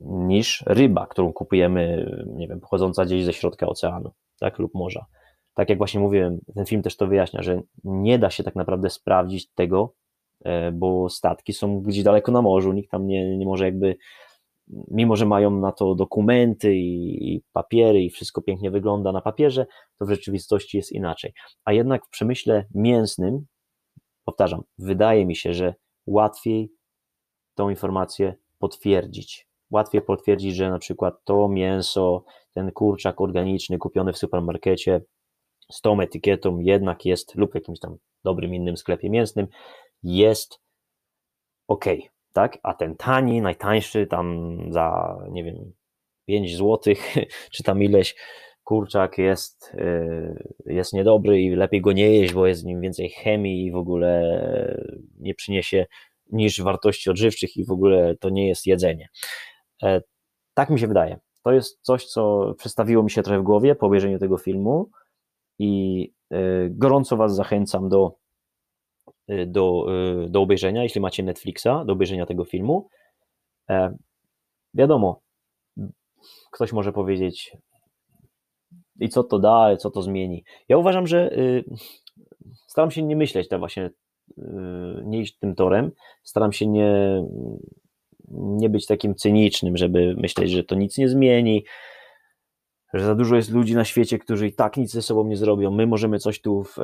niż 0.00 0.64
ryba, 0.66 1.06
którą 1.06 1.32
kupujemy, 1.32 2.10
nie 2.26 2.48
wiem, 2.48 2.60
pochodząca 2.60 3.04
gdzieś 3.04 3.24
ze 3.24 3.32
środka 3.32 3.66
oceanu, 3.66 4.10
tak, 4.40 4.58
lub 4.58 4.74
morza. 4.74 5.06
Tak 5.54 5.68
jak 5.68 5.78
właśnie 5.78 6.00
mówiłem, 6.00 6.38
ten 6.54 6.66
film 6.66 6.82
też 6.82 6.96
to 6.96 7.06
wyjaśnia, 7.06 7.42
że 7.42 7.62
nie 7.84 8.18
da 8.18 8.30
się 8.30 8.44
tak 8.44 8.56
naprawdę 8.56 8.90
sprawdzić 8.90 9.52
tego, 9.54 9.94
bo 10.72 11.08
statki 11.08 11.52
są 11.52 11.80
gdzieś 11.80 12.02
daleko 12.02 12.32
na 12.32 12.42
morzu, 12.42 12.72
nikt 12.72 12.90
tam 12.90 13.06
nie, 13.06 13.38
nie 13.38 13.46
może 13.46 13.64
jakby, 13.64 13.96
mimo 14.68 15.16
że 15.16 15.26
mają 15.26 15.50
na 15.50 15.72
to 15.72 15.94
dokumenty 15.94 16.74
i, 16.76 17.34
i 17.34 17.42
papiery 17.52 18.02
i 18.02 18.10
wszystko 18.10 18.42
pięknie 18.42 18.70
wygląda 18.70 19.12
na 19.12 19.20
papierze, 19.20 19.66
to 19.98 20.06
w 20.06 20.10
rzeczywistości 20.10 20.76
jest 20.76 20.92
inaczej. 20.92 21.32
A 21.64 21.72
jednak 21.72 22.06
w 22.06 22.10
przemyśle 22.10 22.64
mięsnym, 22.74 23.46
powtarzam, 24.24 24.62
wydaje 24.78 25.26
mi 25.26 25.36
się, 25.36 25.54
że 25.54 25.74
łatwiej 26.06 26.72
tą 27.54 27.70
informację 27.70 28.34
potwierdzić. 28.58 29.48
Łatwiej 29.70 30.02
potwierdzić, 30.02 30.56
że 30.56 30.70
na 30.70 30.78
przykład 30.78 31.14
to 31.24 31.48
mięso, 31.48 32.24
ten 32.54 32.72
kurczak 32.72 33.20
organiczny 33.20 33.78
kupiony 33.78 34.12
w 34.12 34.18
supermarkecie 34.18 35.00
z 35.72 35.80
tą 35.80 36.00
etykietą 36.00 36.58
jednak 36.58 37.04
jest, 37.04 37.34
lub 37.34 37.54
jakimś 37.54 37.80
tam 37.80 37.96
dobrym 38.24 38.54
innym 38.54 38.76
sklepie 38.76 39.10
mięsnym, 39.10 39.46
jest 40.02 40.60
ok, 41.68 41.84
tak? 42.32 42.58
A 42.62 42.74
ten 42.74 42.96
tani, 42.96 43.40
najtańszy, 43.40 44.06
tam 44.06 44.58
za, 44.70 45.18
nie 45.30 45.44
wiem, 45.44 45.72
5 46.26 46.56
zł, 46.56 46.94
czy 47.52 47.62
tam 47.62 47.82
ileś, 47.82 48.16
kurczak 48.64 49.18
jest, 49.18 49.76
jest 50.66 50.92
niedobry 50.92 51.40
i 51.40 51.50
lepiej 51.50 51.80
go 51.80 51.92
nie 51.92 52.16
jeść, 52.16 52.34
bo 52.34 52.46
jest 52.46 52.62
w 52.62 52.66
nim 52.66 52.80
więcej 52.80 53.10
chemii 53.10 53.66
i 53.66 53.72
w 53.72 53.76
ogóle 53.76 54.22
nie 55.18 55.34
przyniesie 55.34 55.86
niż 56.32 56.62
wartości 56.62 57.10
odżywczych 57.10 57.56
i 57.56 57.64
w 57.64 57.70
ogóle 57.70 58.16
to 58.16 58.30
nie 58.30 58.48
jest 58.48 58.66
jedzenie. 58.66 59.08
Tak 60.54 60.70
mi 60.70 60.80
się 60.80 60.86
wydaje. 60.86 61.18
To 61.42 61.52
jest 61.52 61.78
coś, 61.82 62.06
co 62.06 62.54
przestawiło 62.58 63.02
mi 63.02 63.10
się 63.10 63.22
trochę 63.22 63.40
w 63.40 63.44
głowie 63.44 63.74
po 63.74 63.86
obejrzeniu 63.86 64.18
tego 64.18 64.38
filmu 64.38 64.90
i 65.58 66.12
gorąco 66.70 67.16
Was 67.16 67.34
zachęcam 67.34 67.88
do, 67.88 68.14
do, 69.46 69.86
do 70.28 70.42
obejrzenia, 70.42 70.82
jeśli 70.82 71.00
macie 71.00 71.22
Netflixa, 71.22 71.84
do 71.86 71.92
obejrzenia 71.92 72.26
tego 72.26 72.44
filmu. 72.44 72.88
Wiadomo, 74.74 75.20
ktoś 76.52 76.72
może 76.72 76.92
powiedzieć, 76.92 77.56
i 79.00 79.08
co 79.08 79.24
to 79.24 79.38
da, 79.38 79.76
co 79.76 79.90
to 79.90 80.02
zmieni. 80.02 80.44
Ja 80.68 80.76
uważam, 80.76 81.06
że 81.06 81.38
y, 81.38 81.64
staram 82.66 82.90
się 82.90 83.02
nie 83.02 83.16
myśleć 83.16 83.48
tak 83.48 83.58
właśnie, 83.58 83.90
y, 84.38 84.42
nie 85.04 85.20
iść 85.20 85.38
tym 85.38 85.54
torem, 85.54 85.90
staram 86.22 86.52
się 86.52 86.66
nie, 86.66 87.24
nie 88.30 88.70
być 88.70 88.86
takim 88.86 89.14
cynicznym, 89.14 89.76
żeby 89.76 90.14
myśleć, 90.16 90.50
że 90.50 90.64
to 90.64 90.74
nic 90.74 90.98
nie 90.98 91.08
zmieni, 91.08 91.64
że 92.94 93.04
za 93.04 93.14
dużo 93.14 93.36
jest 93.36 93.50
ludzi 93.50 93.74
na 93.74 93.84
świecie, 93.84 94.18
którzy 94.18 94.46
i 94.46 94.52
tak 94.52 94.76
nic 94.76 94.92
ze 94.92 95.02
sobą 95.02 95.26
nie 95.26 95.36
zrobią. 95.36 95.70
My 95.70 95.86
możemy 95.86 96.18
coś 96.18 96.40
tu 96.40 96.64
w, 96.64 96.74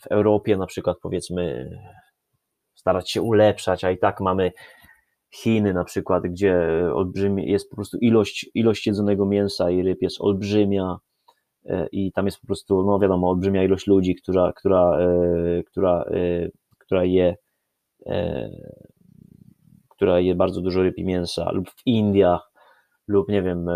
w 0.00 0.06
Europie 0.10 0.56
na 0.56 0.66
przykład 0.66 0.96
powiedzmy 1.02 1.70
starać 2.74 3.10
się 3.10 3.22
ulepszać, 3.22 3.84
a 3.84 3.90
i 3.90 3.98
tak 3.98 4.20
mamy 4.20 4.52
Chiny 5.34 5.74
na 5.74 5.84
przykład, 5.84 6.22
gdzie 6.22 6.68
jest 7.36 7.70
po 7.70 7.76
prostu 7.76 7.98
ilość, 7.98 8.50
ilość 8.54 8.86
jedzonego 8.86 9.26
mięsa 9.26 9.70
i 9.70 9.82
ryb 9.82 10.02
jest 10.02 10.20
olbrzymia 10.20 10.96
e, 11.66 11.86
i 11.92 12.12
tam 12.12 12.26
jest 12.26 12.40
po 12.40 12.46
prostu, 12.46 12.82
no 12.82 12.98
wiadomo, 12.98 13.30
olbrzymia 13.30 13.64
ilość 13.64 13.86
ludzi, 13.86 14.14
która, 14.14 14.52
która, 14.52 14.98
e, 14.98 15.62
która, 15.62 16.02
e, 16.02 16.48
która 16.78 17.04
je 17.04 17.36
która 19.88 20.20
je 20.20 20.34
bardzo 20.34 20.60
dużo 20.60 20.82
ryb 20.82 20.98
i 20.98 21.04
mięsa, 21.04 21.50
lub 21.52 21.70
w 21.70 21.86
Indiach, 21.86 22.52
lub 23.08 23.28
nie 23.28 23.42
wiem, 23.42 23.66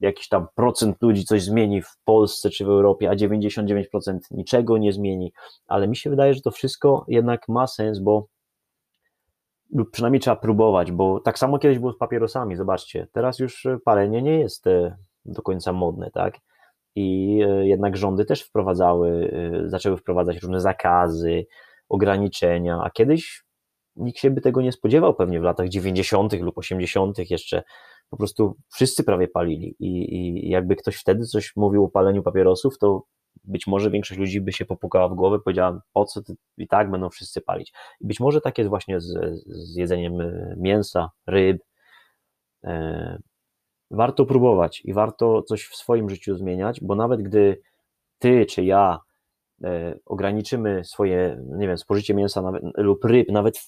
jakiś 0.00 0.28
tam 0.28 0.46
procent 0.54 0.96
ludzi 1.02 1.24
coś 1.24 1.42
zmieni 1.42 1.82
w 1.82 1.96
Polsce 2.04 2.50
czy 2.50 2.64
w 2.64 2.68
Europie, 2.68 3.10
a 3.10 3.16
99% 3.16 4.18
niczego 4.30 4.78
nie 4.78 4.92
zmieni, 4.92 5.32
ale 5.66 5.88
mi 5.88 5.96
się 5.96 6.10
wydaje, 6.10 6.34
że 6.34 6.40
to 6.40 6.50
wszystko 6.50 7.04
jednak 7.08 7.48
ma 7.48 7.66
sens, 7.66 7.98
bo 7.98 8.26
lub 9.72 9.90
przynajmniej 9.90 10.20
trzeba 10.20 10.36
próbować, 10.36 10.92
bo 10.92 11.20
tak 11.20 11.38
samo 11.38 11.58
kiedyś 11.58 11.78
było 11.78 11.92
z 11.92 11.98
papierosami, 11.98 12.56
zobaczcie, 12.56 13.06
teraz 13.12 13.38
już 13.38 13.66
palenie 13.84 14.22
nie 14.22 14.38
jest 14.38 14.66
e, 14.66 14.96
do 15.24 15.42
końca 15.42 15.72
modne, 15.72 16.10
tak? 16.10 16.38
I 16.94 17.40
e, 17.48 17.66
jednak 17.66 17.96
rządy 17.96 18.24
też 18.24 18.42
wprowadzały, 18.42 19.30
e, 19.64 19.68
zaczęły 19.68 19.96
wprowadzać 19.96 20.42
różne 20.42 20.60
zakazy, 20.60 21.46
ograniczenia, 21.88 22.80
a 22.84 22.90
kiedyś 22.90 23.47
nikt 23.98 24.18
się 24.18 24.30
by 24.30 24.40
tego 24.40 24.62
nie 24.62 24.72
spodziewał 24.72 25.14
pewnie 25.14 25.40
w 25.40 25.42
latach 25.42 25.68
90. 25.68 26.32
lub 26.32 26.58
80. 26.58 27.30
jeszcze 27.30 27.62
po 28.10 28.16
prostu 28.16 28.56
wszyscy 28.74 29.04
prawie 29.04 29.28
palili 29.28 29.76
i, 29.78 30.14
i 30.14 30.48
jakby 30.48 30.76
ktoś 30.76 30.96
wtedy 30.96 31.26
coś 31.26 31.56
mówił 31.56 31.84
o 31.84 31.88
paleniu 31.88 32.22
papierosów, 32.22 32.78
to 32.78 33.02
być 33.44 33.66
może 33.66 33.90
większość 33.90 34.20
ludzi 34.20 34.40
by 34.40 34.52
się 34.52 34.64
popukała 34.64 35.08
w 35.08 35.14
głowę, 35.14 35.38
powiedziała, 35.38 35.80
po 35.92 36.04
co 36.04 36.20
i 36.56 36.68
tak 36.68 36.90
będą 36.90 37.08
wszyscy 37.08 37.40
palić. 37.40 37.72
I 38.00 38.06
być 38.06 38.20
może 38.20 38.40
tak 38.40 38.58
jest 38.58 38.70
właśnie 38.70 39.00
z, 39.00 39.42
z 39.46 39.76
jedzeniem 39.76 40.20
e, 40.20 40.54
mięsa, 40.58 41.10
ryb. 41.26 41.62
E, 42.64 43.18
warto 43.90 44.26
próbować 44.26 44.80
i 44.84 44.92
warto 44.92 45.42
coś 45.42 45.64
w 45.64 45.76
swoim 45.76 46.10
życiu 46.10 46.36
zmieniać, 46.36 46.80
bo 46.80 46.94
nawet 46.94 47.22
gdy 47.22 47.60
ty 48.18 48.46
czy 48.46 48.64
ja 48.64 49.00
e, 49.64 49.98
ograniczymy 50.06 50.84
swoje, 50.84 51.42
nie 51.46 51.66
wiem, 51.66 51.78
spożycie 51.78 52.14
mięsa 52.14 52.42
nawet, 52.42 52.62
lub 52.76 53.04
ryb, 53.04 53.28
nawet 53.28 53.60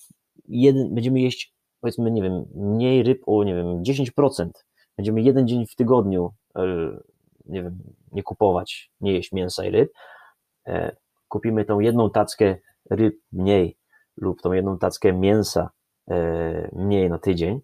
jeden, 0.50 0.94
będziemy 0.94 1.20
jeść, 1.20 1.54
powiedzmy, 1.80 2.10
nie 2.10 2.22
wiem, 2.22 2.44
mniej 2.54 3.02
ryb 3.02 3.22
o, 3.26 3.44
nie 3.44 3.54
wiem, 3.54 3.82
10%, 3.82 4.50
będziemy 4.96 5.22
jeden 5.22 5.48
dzień 5.48 5.66
w 5.66 5.74
tygodniu 5.74 6.30
nie 7.50 7.62
wiem, 7.62 7.78
nie 8.12 8.22
kupować, 8.22 8.92
nie 9.00 9.12
jeść 9.12 9.32
mięsa 9.32 9.64
i 9.64 9.70
ryb, 9.70 9.92
e, 10.66 10.96
kupimy 11.28 11.64
tą 11.64 11.80
jedną 11.80 12.10
tackę 12.10 12.56
ryb 12.90 13.14
mniej 13.32 13.76
lub 14.16 14.42
tą 14.42 14.52
jedną 14.52 14.78
tackę 14.78 15.12
mięsa 15.12 15.70
e, 16.10 16.70
mniej 16.72 17.10
na 17.10 17.18
tydzień, 17.18 17.60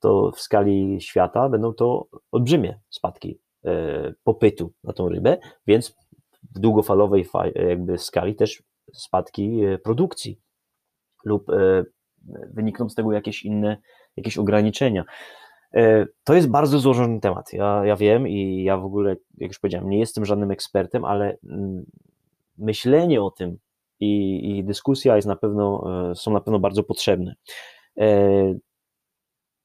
to 0.00 0.30
w 0.34 0.40
skali 0.40 1.00
świata 1.00 1.48
będą 1.48 1.72
to 1.72 2.06
olbrzymie 2.32 2.80
spadki 2.90 3.40
e, 3.64 4.12
popytu 4.24 4.72
na 4.84 4.92
tą 4.92 5.08
rybę, 5.08 5.38
więc 5.66 5.96
w 6.54 6.58
długofalowej 6.58 7.26
jakby 7.54 7.98
skali 7.98 8.34
też 8.34 8.62
spadki 8.92 9.62
produkcji 9.84 10.40
lub 11.24 11.46
wynikną 12.52 12.88
z 12.88 12.94
tego 12.94 13.12
jakieś 13.12 13.44
inne, 13.44 13.76
jakieś 14.16 14.38
ograniczenia. 14.38 15.04
E, 15.74 16.06
to 16.24 16.34
jest 16.34 16.48
bardzo 16.48 16.78
złożony 16.78 17.20
temat. 17.20 17.52
Ja, 17.52 17.82
ja 17.84 17.96
wiem 17.96 18.28
i 18.28 18.62
ja 18.62 18.76
w 18.76 18.84
ogóle, 18.84 19.16
jak 19.38 19.50
już 19.50 19.58
powiedziałem, 19.58 19.90
nie 19.90 19.98
jestem 19.98 20.24
żadnym 20.24 20.50
ekspertem, 20.50 21.04
ale 21.04 21.36
mm, 21.44 21.84
myślenie 22.58 23.22
o 23.22 23.30
tym 23.30 23.58
i, 24.00 24.40
i 24.50 24.64
dyskusja 24.64 25.16
jest 25.16 25.28
na 25.28 25.36
pewno, 25.36 25.84
e, 26.10 26.14
są 26.14 26.32
na 26.32 26.40
pewno 26.40 26.58
bardzo 26.58 26.82
potrzebne. 26.82 27.34
E, 27.98 28.54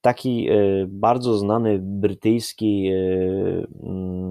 taki 0.02 0.50
bardzo 0.88 1.38
znany 1.38 1.80
brytyjski 1.82 2.91
mm, 3.84 4.25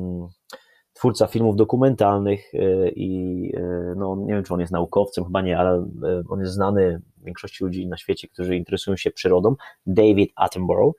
twórca 1.04 1.26
filmów 1.26 1.56
dokumentalnych 1.56 2.52
i 2.96 3.52
no, 3.96 4.16
nie 4.16 4.34
wiem, 4.34 4.44
czy 4.44 4.54
on 4.54 4.60
jest 4.60 4.72
naukowcem, 4.72 5.24
chyba 5.24 5.42
nie, 5.42 5.58
ale 5.58 5.86
on 6.28 6.40
jest 6.40 6.52
znany 6.52 7.00
większości 7.24 7.64
ludzi 7.64 7.86
na 7.86 7.96
świecie, 7.96 8.28
którzy 8.28 8.56
interesują 8.56 8.96
się 8.96 9.10
przyrodą, 9.10 9.54
David 9.86 10.32
Attenborough 10.36 10.96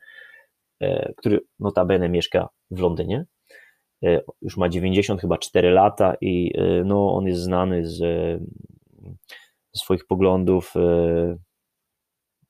E, 0.82 1.14
który 1.18 1.40
notabene 1.60 2.10
mieszka 2.10 2.50
w 2.72 2.80
Londynie. 2.80 3.26
E, 4.04 4.22
już 4.42 4.58
ma 4.58 4.70
90 4.70 5.22
chyba 5.22 5.38
4 5.38 5.70
lata 5.72 6.16
i 6.22 6.52
e, 6.58 6.84
no, 6.84 7.14
on 7.16 7.28
jest 7.28 7.42
znany 7.42 7.88
z, 7.88 7.98
z 9.74 9.80
swoich 9.80 10.08
poglądów 10.08 10.74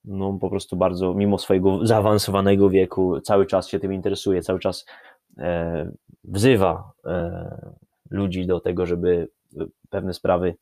no 0.07 0.37
po 0.41 0.49
prostu 0.49 0.77
bardzo, 0.77 1.13
mimo 1.13 1.37
swojego 1.37 1.87
zaawansowanego 1.87 2.69
wieku, 2.69 3.21
cały 3.21 3.45
czas 3.45 3.67
się 3.67 3.79
tym 3.79 3.93
interesuje, 3.93 4.41
cały 4.41 4.59
czas 4.59 4.85
e, 5.37 5.91
wzywa 6.27 6.91
e, 7.05 7.71
ludzi 8.09 8.47
do 8.47 8.59
tego, 8.59 8.85
żeby 8.85 9.29
pewne 9.89 10.13
sprawy 10.13 10.55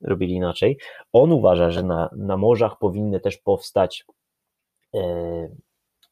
robili 0.00 0.34
inaczej. 0.34 0.78
On 1.12 1.32
uważa, 1.32 1.70
że 1.70 1.82
na, 1.82 2.10
na 2.16 2.36
morzach 2.36 2.78
powinny 2.78 3.20
też 3.20 3.38
powstać 3.38 4.04
e, 4.94 5.00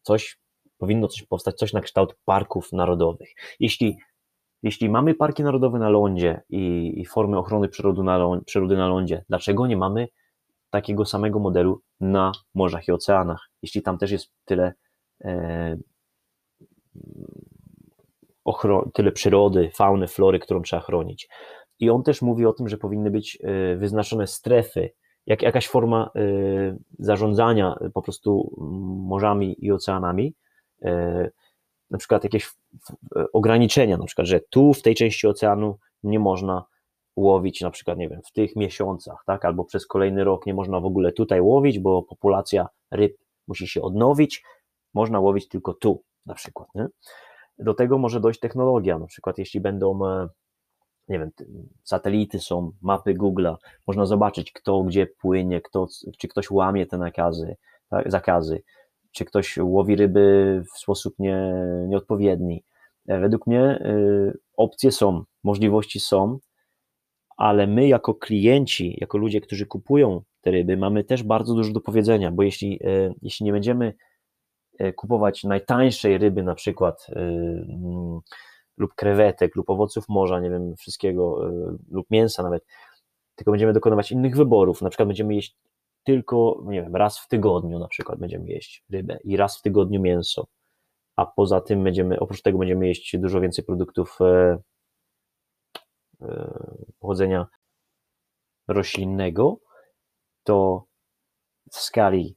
coś 0.02 0.38
powinno 0.78 1.08
coś 1.08 1.22
powstać, 1.22 1.56
coś 1.56 1.72
na 1.72 1.80
kształt 1.80 2.14
parków 2.24 2.72
narodowych. 2.72 3.28
Jeśli, 3.60 3.98
jeśli 4.62 4.88
mamy 4.88 5.14
parki 5.14 5.42
narodowe 5.42 5.78
na 5.78 5.88
lądzie 5.88 6.42
i, 6.48 6.92
i 6.96 7.06
formy 7.06 7.38
ochrony 7.38 7.68
przyrody 7.68 8.02
na, 8.02 8.18
ląd, 8.18 8.44
przyrody 8.44 8.76
na 8.76 8.88
lądzie, 8.88 9.24
dlaczego 9.28 9.66
nie 9.66 9.76
mamy 9.76 10.08
takiego 10.70 11.04
samego 11.04 11.38
modelu 11.38 11.80
na 12.00 12.32
morzach 12.54 12.88
i 12.88 12.92
oceanach? 12.92 13.50
Jeśli 13.62 13.82
tam 13.82 13.98
też 13.98 14.10
jest 14.10 14.32
tyle, 14.44 14.72
e, 15.24 15.76
tyle 18.94 19.12
przyrody, 19.12 19.70
fauny, 19.74 20.06
flory, 20.06 20.38
którą 20.38 20.62
trzeba 20.62 20.82
chronić. 20.82 21.28
I 21.80 21.90
on 21.90 22.02
też 22.02 22.22
mówi 22.22 22.46
o 22.46 22.52
tym, 22.52 22.68
że 22.68 22.76
powinny 22.76 23.10
być 23.10 23.38
e, 23.42 23.76
wyznaczone 23.76 24.26
strefy, 24.26 24.90
jak, 25.26 25.42
jakaś 25.42 25.68
forma 25.68 26.10
e, 26.14 26.20
zarządzania 26.98 27.78
po 27.94 28.02
prostu 28.02 28.54
morzami 29.08 29.64
i 29.64 29.72
oceanami, 29.72 30.34
na 31.90 31.98
przykład 31.98 32.24
jakieś 32.24 32.50
ograniczenia, 33.32 33.96
na 33.96 34.04
przykład, 34.04 34.26
że 34.26 34.40
tu 34.40 34.74
w 34.74 34.82
tej 34.82 34.94
części 34.94 35.26
oceanu 35.26 35.78
nie 36.02 36.18
można 36.18 36.64
łowić 37.16 37.60
na 37.60 37.70
przykład, 37.70 37.98
nie 37.98 38.08
wiem, 38.08 38.20
w 38.24 38.32
tych 38.32 38.56
miesiącach, 38.56 39.22
tak, 39.26 39.44
albo 39.44 39.64
przez 39.64 39.86
kolejny 39.86 40.24
rok 40.24 40.46
nie 40.46 40.54
można 40.54 40.80
w 40.80 40.84
ogóle 40.84 41.12
tutaj 41.12 41.40
łowić, 41.40 41.78
bo 41.78 42.02
populacja 42.02 42.68
ryb 42.90 43.16
musi 43.48 43.68
się 43.68 43.82
odnowić, 43.82 44.42
można 44.94 45.20
łowić 45.20 45.48
tylko 45.48 45.74
tu, 45.74 46.02
na 46.26 46.34
przykład, 46.34 46.68
nie? 46.74 46.86
Do 47.58 47.74
tego 47.74 47.98
może 47.98 48.20
dojść 48.20 48.40
technologia, 48.40 48.98
na 48.98 49.06
przykład 49.06 49.38
jeśli 49.38 49.60
będą, 49.60 50.06
e, 50.06 50.28
nie 51.08 51.18
wiem, 51.18 51.30
satelity 51.84 52.40
są, 52.40 52.72
mapy 52.82 53.14
Google'a, 53.14 53.56
można 53.86 54.06
zobaczyć 54.06 54.52
kto 54.52 54.82
gdzie 54.82 55.06
płynie, 55.06 55.60
kto, 55.60 55.86
czy 56.18 56.28
ktoś 56.28 56.50
łamie 56.50 56.86
te 56.86 56.98
nakazy, 56.98 57.56
tak, 57.90 58.10
zakazy, 58.10 58.62
czy 59.12 59.24
ktoś 59.24 59.56
łowi 59.62 59.96
ryby 59.96 60.62
w 60.74 60.78
sposób 60.78 61.14
nie, 61.18 61.54
nieodpowiedni. 61.88 62.64
E, 63.08 63.20
według 63.20 63.46
mnie 63.46 63.60
e, 63.60 64.32
opcje 64.56 64.92
są, 64.92 65.24
możliwości 65.44 66.00
są, 66.00 66.38
ale 67.36 67.66
my 67.66 67.88
jako 67.88 68.14
klienci, 68.14 68.98
jako 69.00 69.18
ludzie, 69.18 69.40
którzy 69.40 69.66
kupują 69.66 70.22
te 70.40 70.50
ryby, 70.50 70.76
mamy 70.76 71.04
też 71.04 71.22
bardzo 71.22 71.54
dużo 71.54 71.72
do 71.72 71.80
powiedzenia, 71.80 72.30
bo 72.30 72.42
jeśli, 72.42 72.80
e, 72.84 73.14
jeśli 73.22 73.46
nie 73.46 73.52
będziemy 73.52 73.94
kupować 74.96 75.44
najtańszej 75.44 76.18
ryby, 76.18 76.42
na 76.42 76.54
przykład 76.54 77.06
mm, 77.16 78.20
lub 78.76 78.94
krewetek, 78.94 79.56
lub 79.56 79.70
owoców 79.70 80.08
morza, 80.08 80.40
nie 80.40 80.50
wiem, 80.50 80.76
wszystkiego, 80.76 81.50
lub 81.90 82.06
mięsa 82.10 82.42
nawet, 82.42 82.64
tylko 83.34 83.50
będziemy 83.50 83.72
dokonywać 83.72 84.12
innych 84.12 84.36
wyborów, 84.36 84.82
na 84.82 84.90
przykład 84.90 85.08
będziemy 85.08 85.34
jeść 85.34 85.56
tylko, 86.04 86.62
nie 86.64 86.82
wiem, 86.82 86.96
raz 86.96 87.18
w 87.18 87.28
tygodniu 87.28 87.78
na 87.78 87.88
przykład 87.88 88.18
będziemy 88.18 88.48
jeść 88.48 88.84
rybę 88.90 89.18
i 89.24 89.36
raz 89.36 89.58
w 89.58 89.62
tygodniu 89.62 90.00
mięso, 90.00 90.46
a 91.16 91.26
poza 91.26 91.60
tym 91.60 91.84
będziemy, 91.84 92.20
oprócz 92.20 92.42
tego 92.42 92.58
będziemy 92.58 92.86
jeść 92.86 93.16
dużo 93.18 93.40
więcej 93.40 93.64
produktów 93.64 94.18
e, 94.20 94.58
e, 96.22 96.64
pochodzenia 96.98 97.46
roślinnego, 98.68 99.58
to 100.44 100.84
w 101.72 101.76
skali 101.76 102.36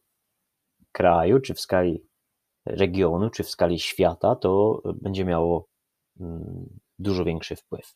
kraju, 0.91 1.39
czy 1.39 1.54
w 1.54 1.60
skali 1.60 2.06
regionu, 2.65 3.30
czy 3.30 3.43
w 3.43 3.50
skali 3.50 3.80
świata, 3.80 4.36
to 4.36 4.82
będzie 4.95 5.26
miało 5.26 5.67
mm, 6.19 6.80
dużo 7.00 7.24
większy 7.24 7.56
wpływ. 7.56 7.95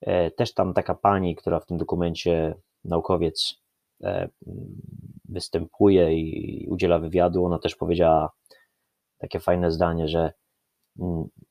E, 0.00 0.30
też 0.30 0.54
tam 0.54 0.74
taka 0.74 0.94
pani, 0.94 1.36
która 1.36 1.60
w 1.60 1.66
tym 1.66 1.78
dokumencie, 1.78 2.54
naukowiec, 2.84 3.54
e, 4.02 4.28
występuje 5.24 6.14
i 6.14 6.66
udziela 6.70 6.98
wywiadu, 6.98 7.44
ona 7.44 7.58
też 7.58 7.76
powiedziała 7.76 8.32
takie 9.18 9.40
fajne 9.40 9.70
zdanie, 9.70 10.08
że 10.08 10.32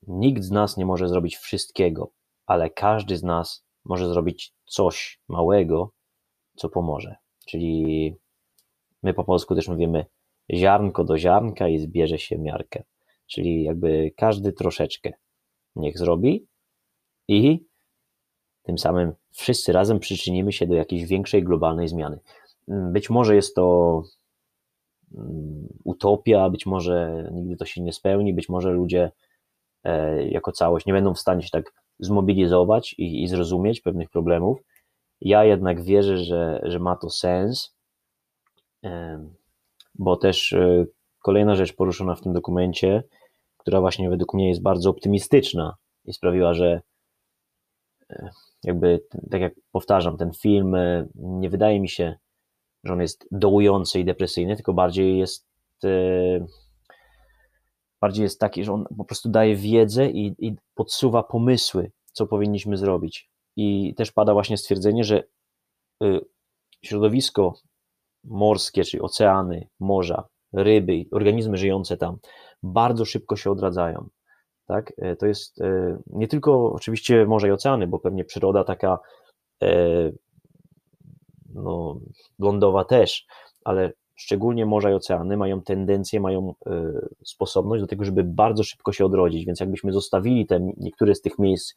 nikt 0.08 0.44
z 0.44 0.52
nas 0.52 0.78
nie 0.78 0.86
może 0.86 1.08
zrobić 1.08 1.38
wszystkiego, 1.38 2.12
ale 2.46 2.70
każdy 2.70 3.18
z 3.18 3.24
nas 3.24 3.66
może 3.86 4.10
zrobić 4.10 4.54
coś 4.66 5.20
małego, 5.28 5.92
co 6.56 6.70
pomoże. 6.70 7.16
Czyli 7.48 8.16
my 9.04 9.14
po 9.14 9.24
polsku 9.24 9.56
też 9.56 9.68
mówimy 9.68 10.06
ziarnko 10.54 11.04
do 11.04 11.18
ziarnka 11.18 11.68
i 11.68 11.80
zbierze 11.80 12.20
się 12.20 12.38
miarkę. 12.38 12.84
Czyli 13.28 13.64
jakby 13.64 14.12
każdy 14.18 14.54
troszeczkę 14.54 15.12
niech 15.76 15.98
zrobi 15.98 16.48
i 17.28 17.66
tym 18.64 18.78
samym 18.78 19.14
wszyscy 19.32 19.72
razem 19.72 20.00
przyczynimy 20.00 20.52
się 20.52 20.68
do 20.68 20.76
jakiejś 20.76 21.06
większej 21.06 21.44
globalnej 21.44 21.88
zmiany. 21.88 22.20
Być 22.68 23.10
może 23.10 23.36
jest 23.36 23.56
to 23.56 24.04
mm, 25.16 25.68
utopia, 25.84 26.50
być 26.50 26.66
może 26.66 27.30
nigdy 27.34 27.56
to 27.56 27.66
się 27.66 27.82
nie 27.82 27.94
spełni, 27.94 28.34
być 28.34 28.50
może 28.50 28.72
ludzie 28.72 29.12
e, 29.84 30.28
jako 30.28 30.52
całość 30.52 30.86
nie 30.86 30.94
będą 30.94 31.14
w 31.14 31.20
stanie 31.20 31.42
się 31.42 31.50
tak 31.52 31.74
zmobilizować 32.00 32.94
i, 32.94 33.24
i 33.24 33.28
zrozumieć 33.28 33.82
pewnych 33.82 34.10
problemów. 34.10 34.60
Ja 35.22 35.46
jednak 35.46 35.82
wierzę, 35.82 36.18
że, 36.18 36.62
że 36.64 36.80
ma 36.80 36.96
to 36.96 37.10
sens, 37.10 37.76
bo 39.96 40.16
też 40.16 40.54
e, 40.54 40.86
kolejna 41.20 41.56
rzecz 41.56 41.74
poruszona 41.74 42.16
w 42.16 42.22
tym 42.22 42.34
dokumencie, 42.34 43.04
która 43.58 43.82
właśnie 43.82 44.10
według 44.10 44.34
mnie 44.34 44.50
jest 44.50 44.62
bardzo 44.62 44.90
optymistyczna 44.90 45.76
i 46.06 46.14
sprawiła, 46.14 46.54
że 46.54 46.82
e, 48.10 48.30
jakby, 48.64 49.04
tak 49.32 49.42
jak 49.42 49.54
powtarzam, 49.72 50.18
ten 50.18 50.32
film 50.34 50.76
e, 50.76 51.08
nie 51.16 51.50
wydaje 51.50 51.80
mi 51.80 51.90
się, 51.90 52.16
że 52.84 52.94
on 52.94 53.02
jest 53.02 53.28
dołujący 53.32 54.00
i 54.00 54.06
depresyjny, 54.06 54.56
tylko 54.56 54.74
bardziej 54.74 55.18
jest 55.18 55.52
bardziej 58.02 58.24
jest 58.24 58.40
taki, 58.40 58.64
że 58.64 58.74
on 58.74 58.86
po 58.98 59.06
prostu 59.06 59.30
daje 59.30 59.56
wiedzę 59.56 60.10
i, 60.10 60.36
i 60.40 60.56
podsuwa 60.76 61.24
pomysły, 61.24 61.92
co 62.12 62.28
powinniśmy 62.28 62.78
zrobić. 62.78 63.30
I 63.56 63.96
też 63.96 64.12
pada 64.12 64.34
właśnie 64.34 64.58
stwierdzenie, 64.58 65.04
że 65.04 65.24
środowisko 66.84 67.54
morskie, 68.24 68.84
czyli 68.84 69.02
oceany, 69.02 69.68
morza, 69.80 70.24
ryby, 70.54 71.06
organizmy 71.12 71.58
żyjące 71.58 71.98
tam, 71.98 72.18
bardzo 72.64 73.06
szybko 73.06 73.36
się 73.36 73.52
odradzają. 73.52 74.08
Tak? 74.68 74.92
Y, 74.92 75.16
to 75.16 75.26
jest 75.28 75.62
y, 75.62 75.98
nie 76.08 76.28
tylko 76.28 76.74
oczywiście 76.74 77.26
morze 77.26 77.48
i 77.48 77.52
oceany, 77.52 77.88
bo 77.88 78.00
pewnie 78.00 78.26
przyroda 78.26 78.64
taka 78.64 79.00
no, 81.54 82.00
lądowa 82.40 82.86
też, 82.86 83.26
ale 83.64 83.94
szczególnie 84.16 84.66
morza 84.66 84.92
i 84.92 84.94
oceany 84.94 85.38
mają 85.38 85.62
tendencję, 85.62 86.20
mają 86.20 86.54
sposobność 87.24 87.82
do 87.84 87.88
tego, 87.88 88.06
żeby 88.06 88.24
bardzo 88.24 88.64
szybko 88.64 88.92
się 88.92 89.06
odrodzić, 89.06 89.46
więc 89.46 89.60
jakbyśmy 89.60 89.94
zostawili 89.94 90.46
te 90.46 90.60
niektóre 90.78 91.16
z 91.16 91.22
tych 91.22 91.40
miejsc 91.40 91.74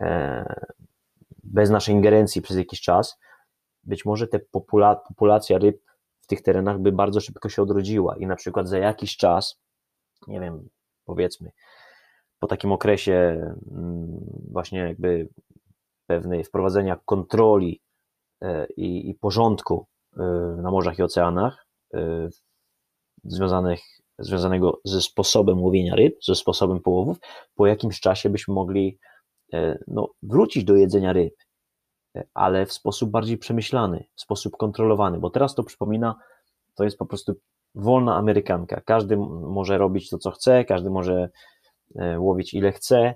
E, 0.00 0.44
bez 1.44 1.70
naszej 1.70 1.94
ingerencji 1.94 2.42
przez 2.42 2.56
jakiś 2.56 2.80
czas, 2.80 3.18
być 3.84 4.04
może 4.04 4.26
te 4.26 4.38
popula 4.38 4.96
populacja 4.96 5.58
ryb 5.58 5.82
w 6.20 6.26
tych 6.26 6.42
terenach 6.42 6.78
by 6.78 6.92
bardzo 6.92 7.20
szybko 7.20 7.48
się 7.48 7.62
odrodziła 7.62 8.16
i 8.16 8.26
na 8.26 8.36
przykład 8.36 8.68
za 8.68 8.78
jakiś 8.78 9.16
czas, 9.16 9.60
nie 10.26 10.40
wiem, 10.40 10.68
powiedzmy, 11.04 11.50
po 12.38 12.46
takim 12.46 12.72
okresie 12.72 13.12
mm, 13.70 14.20
właśnie 14.52 14.78
jakby 14.78 15.28
pewnej 16.06 16.44
wprowadzenia 16.44 17.00
kontroli 17.04 17.80
e, 18.42 18.66
i, 18.66 19.10
i 19.10 19.14
porządku 19.14 19.86
e, 20.16 20.22
na 20.62 20.70
morzach 20.70 20.98
i 20.98 21.02
oceanach 21.02 21.66
związanych, 23.24 23.80
związanego 24.18 24.80
ze 24.84 25.00
sposobem 25.00 25.62
łowienia 25.62 25.94
ryb, 25.94 26.14
ze 26.24 26.34
sposobem 26.34 26.80
połowów, 26.80 27.18
po 27.54 27.66
jakimś 27.66 28.00
czasie 28.00 28.30
byśmy 28.30 28.54
mogli 28.54 28.98
E, 29.52 29.78
no, 29.86 30.08
wrócić 30.22 30.64
do 30.64 30.76
jedzenia 30.76 31.12
ryb, 31.12 31.34
e, 31.34 31.49
ale 32.34 32.66
w 32.66 32.72
sposób 32.72 33.10
bardziej 33.10 33.38
przemyślany, 33.38 34.04
w 34.14 34.20
sposób 34.20 34.56
kontrolowany, 34.56 35.18
bo 35.18 35.30
teraz 35.30 35.54
to 35.54 35.62
przypomina, 35.62 36.14
to 36.74 36.84
jest 36.84 36.98
po 36.98 37.06
prostu 37.06 37.34
wolna 37.74 38.16
amerykanka. 38.16 38.80
Każdy 38.80 39.16
może 39.16 39.78
robić 39.78 40.10
to, 40.10 40.18
co 40.18 40.30
chce, 40.30 40.64
każdy 40.64 40.90
może 40.90 41.28
e, 41.96 42.20
łowić 42.20 42.54
ile 42.54 42.72
chce. 42.72 43.14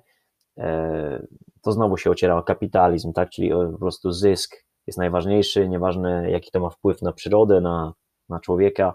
To 1.63 1.73
znowu 1.73 1.97
się 1.97 2.11
ociera 2.11 2.37
o 2.37 2.43
kapitalizm, 2.43 3.13
tak? 3.13 3.31
czyli 3.31 3.51
po 3.51 3.79
prostu 3.79 4.13
zysk 4.13 4.57
jest 4.87 4.99
najważniejszy, 4.99 5.69
nieważne 5.69 6.31
jaki 6.31 6.51
to 6.51 6.61
ma 6.61 6.71
wpływ 6.71 7.03
na 7.03 7.13
przyrodę, 7.13 7.61
na, 7.61 7.93
na 8.29 8.41
człowieka, 8.41 8.95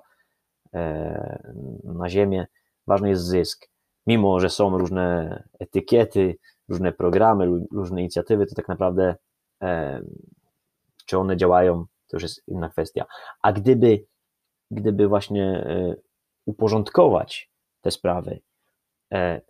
na 1.84 2.10
ziemię, 2.10 2.48
ważny 2.88 3.10
jest 3.10 3.24
zysk. 3.24 3.70
Mimo, 4.08 4.40
że 4.40 4.50
są 4.50 4.78
różne 4.78 5.44
etykiety, 5.60 6.36
różne 6.70 6.92
programy, 6.92 7.66
różne 7.72 8.02
inicjatywy, 8.02 8.46
to 8.46 8.56
tak 8.56 8.68
naprawdę 8.68 9.04
e, 9.04 9.16
czy 11.06 11.18
one 11.18 11.38
działają, 11.38 11.86
to 12.08 12.18
już 12.18 12.24
jest 12.24 12.48
inna 12.48 12.70
kwestia. 12.70 13.06
A 13.42 13.52
gdyby, 13.54 14.06
gdyby 14.72 15.08
właśnie 15.08 15.46
e, 15.46 15.96
uporządkować 16.46 17.52
te 17.82 17.92
sprawy 17.92 18.42
e, 19.14 19.42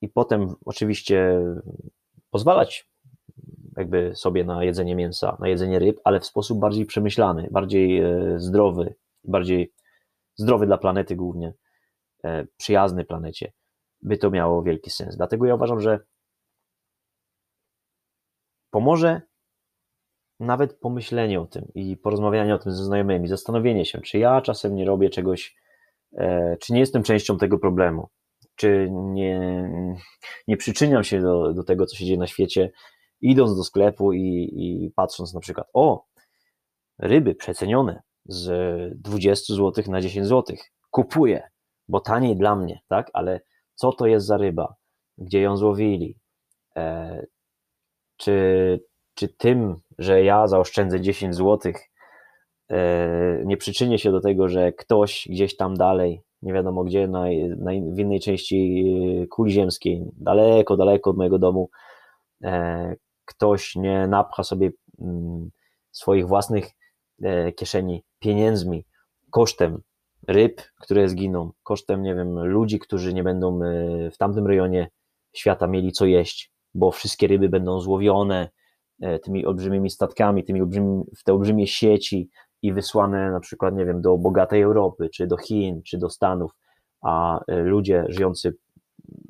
i 0.00 0.08
potem 0.08 0.54
oczywiście 0.64 1.40
pozwalać 2.30 2.88
jakby 3.76 4.14
sobie 4.14 4.44
na 4.44 4.64
jedzenie 4.64 4.96
mięsa, 4.96 5.36
na 5.40 5.48
jedzenie 5.48 5.78
ryb, 5.78 6.00
ale 6.04 6.20
w 6.20 6.26
sposób 6.26 6.58
bardziej 6.58 6.86
przemyślany, 6.86 7.48
bardziej 7.50 8.02
zdrowy, 8.36 8.94
bardziej 9.24 9.72
zdrowy 10.36 10.66
dla 10.66 10.78
planety 10.78 11.16
głównie, 11.16 11.52
przyjazny 12.56 13.04
planecie, 13.04 13.52
by 14.02 14.16
to 14.16 14.30
miało 14.30 14.62
wielki 14.62 14.90
sens. 14.90 15.16
Dlatego 15.16 15.46
ja 15.46 15.54
uważam, 15.54 15.80
że 15.80 15.98
pomoże 18.70 19.22
nawet 20.40 20.78
pomyślenie 20.78 21.40
o 21.40 21.46
tym 21.46 21.68
i 21.74 21.96
porozmawianie 21.96 22.54
o 22.54 22.58
tym 22.58 22.72
ze 22.72 22.84
znajomymi, 22.84 23.28
zastanowienie 23.28 23.84
się, 23.84 24.00
czy 24.00 24.18
ja 24.18 24.40
czasem 24.40 24.74
nie 24.74 24.84
robię 24.84 25.10
czegoś, 25.10 25.56
e, 26.18 26.56
czy 26.60 26.72
nie 26.72 26.80
jestem 26.80 27.02
częścią 27.02 27.38
tego 27.38 27.58
problemu, 27.58 28.08
czy 28.56 28.88
nie, 28.90 29.70
nie 30.48 30.56
przyczyniam 30.56 31.04
się 31.04 31.20
do, 31.20 31.52
do 31.52 31.64
tego, 31.64 31.86
co 31.86 31.96
się 31.96 32.04
dzieje 32.04 32.18
na 32.18 32.26
świecie, 32.26 32.70
idąc 33.20 33.56
do 33.56 33.64
sklepu 33.64 34.12
i, 34.12 34.50
i 34.52 34.92
patrząc 34.96 35.34
na 35.34 35.40
przykład, 35.40 35.66
o, 35.74 36.04
ryby 36.98 37.34
przecenione 37.34 38.02
z 38.24 38.50
20 39.02 39.54
zł 39.54 39.84
na 39.88 40.00
10 40.00 40.26
zł, 40.26 40.56
kupuję, 40.90 41.48
bo 41.88 42.00
taniej 42.00 42.36
dla 42.36 42.56
mnie, 42.56 42.80
tak, 42.88 43.10
ale 43.12 43.40
co 43.74 43.92
to 43.92 44.06
jest 44.06 44.26
za 44.26 44.36
ryba, 44.36 44.74
gdzie 45.18 45.40
ją 45.40 45.56
złowili, 45.56 46.18
e, 46.76 47.26
czy, 48.16 48.80
czy 49.14 49.28
tym, 49.28 49.76
że 50.00 50.22
ja 50.24 50.46
zaoszczędzę 50.46 51.00
10 51.00 51.34
zł, 51.34 51.72
e, 52.70 53.42
nie 53.44 53.56
przyczynię 53.56 53.98
się 53.98 54.12
do 54.12 54.20
tego, 54.20 54.48
że 54.48 54.72
ktoś 54.72 55.28
gdzieś 55.30 55.56
tam 55.56 55.76
dalej, 55.76 56.22
nie 56.42 56.52
wiadomo 56.52 56.84
gdzie, 56.84 57.08
na, 57.08 57.24
na, 57.58 57.70
w 57.70 57.98
innej 57.98 58.20
części 58.20 58.84
e, 59.22 59.26
kuli 59.26 59.52
ziemskiej, 59.52 60.04
daleko, 60.16 60.76
daleko 60.76 61.10
od 61.10 61.16
mojego 61.16 61.38
domu, 61.38 61.70
e, 62.44 62.96
ktoś 63.24 63.76
nie 63.76 64.06
napcha 64.06 64.44
sobie 64.44 64.70
mm, 65.00 65.50
swoich 65.92 66.28
własnych 66.28 66.70
kieszeni 67.56 68.04
pieniędzmi 68.18 68.86
kosztem 69.30 69.82
ryb, 70.28 70.62
które 70.80 71.08
zginą, 71.08 71.52
kosztem, 71.62 72.02
nie 72.02 72.14
wiem, 72.14 72.44
ludzi, 72.44 72.78
którzy 72.78 73.14
nie 73.14 73.22
będą 73.22 73.58
w 74.12 74.16
tamtym 74.18 74.46
rejonie 74.46 74.90
świata 75.32 75.66
mieli 75.66 75.92
co 75.92 76.06
jeść, 76.06 76.52
bo 76.74 76.90
wszystkie 76.90 77.26
ryby 77.26 77.48
będą 77.48 77.80
złowione 77.80 78.48
tymi 79.22 79.46
olbrzymimi 79.46 79.90
statkami, 79.90 80.44
tymi 80.44 80.60
olbrzymi, 80.60 81.02
w 81.18 81.24
te 81.24 81.32
olbrzymie 81.32 81.66
sieci 81.66 82.30
i 82.62 82.72
wysłane 82.72 83.30
na 83.30 83.40
przykład, 83.40 83.74
nie 83.74 83.84
wiem, 83.84 84.02
do 84.02 84.18
bogatej 84.18 84.62
Europy, 84.62 85.08
czy 85.08 85.26
do 85.26 85.36
Chin, 85.36 85.82
czy 85.82 85.98
do 85.98 86.10
Stanów, 86.10 86.50
a 87.02 87.40
e, 87.48 87.56
ludzie 87.56 88.04
żyjący 88.08 88.56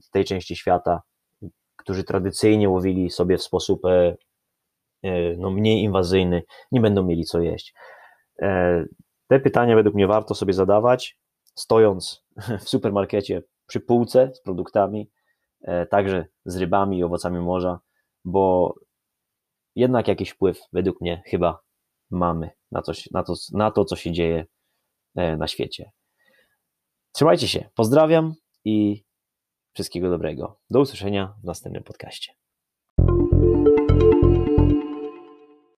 w 0.02 0.10
tej 0.10 0.24
części 0.24 0.56
świata, 0.56 1.02
którzy 1.76 2.04
tradycyjnie 2.04 2.68
łowili 2.68 3.10
sobie 3.10 3.38
w 3.38 3.42
sposób 3.42 3.84
e, 3.84 4.16
e, 5.02 5.36
no, 5.36 5.50
mniej 5.50 5.82
inwazyjny, 5.82 6.42
nie 6.72 6.80
będą 6.80 7.04
mieli 7.04 7.24
co 7.24 7.40
jeść. 7.40 7.74
E, 8.42 8.84
te 9.28 9.40
pytania 9.40 9.76
według 9.76 9.94
mnie 9.94 10.06
warto 10.06 10.34
sobie 10.34 10.52
zadawać, 10.52 11.18
stojąc 11.54 12.24
w 12.64 12.68
supermarkecie 12.68 13.42
przy 13.66 13.80
półce 13.80 14.30
z 14.34 14.40
produktami, 14.40 15.10
także 15.90 16.26
z 16.44 16.56
rybami 16.56 16.98
i 16.98 17.04
owocami 17.04 17.38
morza, 17.38 17.80
bo 18.24 18.74
jednak 19.76 20.08
jakiś 20.08 20.30
wpływ 20.30 20.60
według 20.72 21.00
mnie 21.00 21.22
chyba 21.26 21.60
mamy 22.10 22.50
na, 22.70 22.82
coś, 22.82 23.10
na, 23.10 23.22
to, 23.22 23.34
na 23.52 23.70
to, 23.70 23.84
co 23.84 23.96
się 23.96 24.12
dzieje 24.12 24.46
na 25.14 25.48
świecie. 25.48 25.90
Trzymajcie 27.12 27.48
się, 27.48 27.68
pozdrawiam 27.74 28.34
i 28.64 29.04
wszystkiego 29.72 30.10
dobrego. 30.10 30.60
Do 30.70 30.80
usłyszenia 30.80 31.34
w 31.42 31.44
następnym 31.44 31.84
podcaście. 31.84 32.39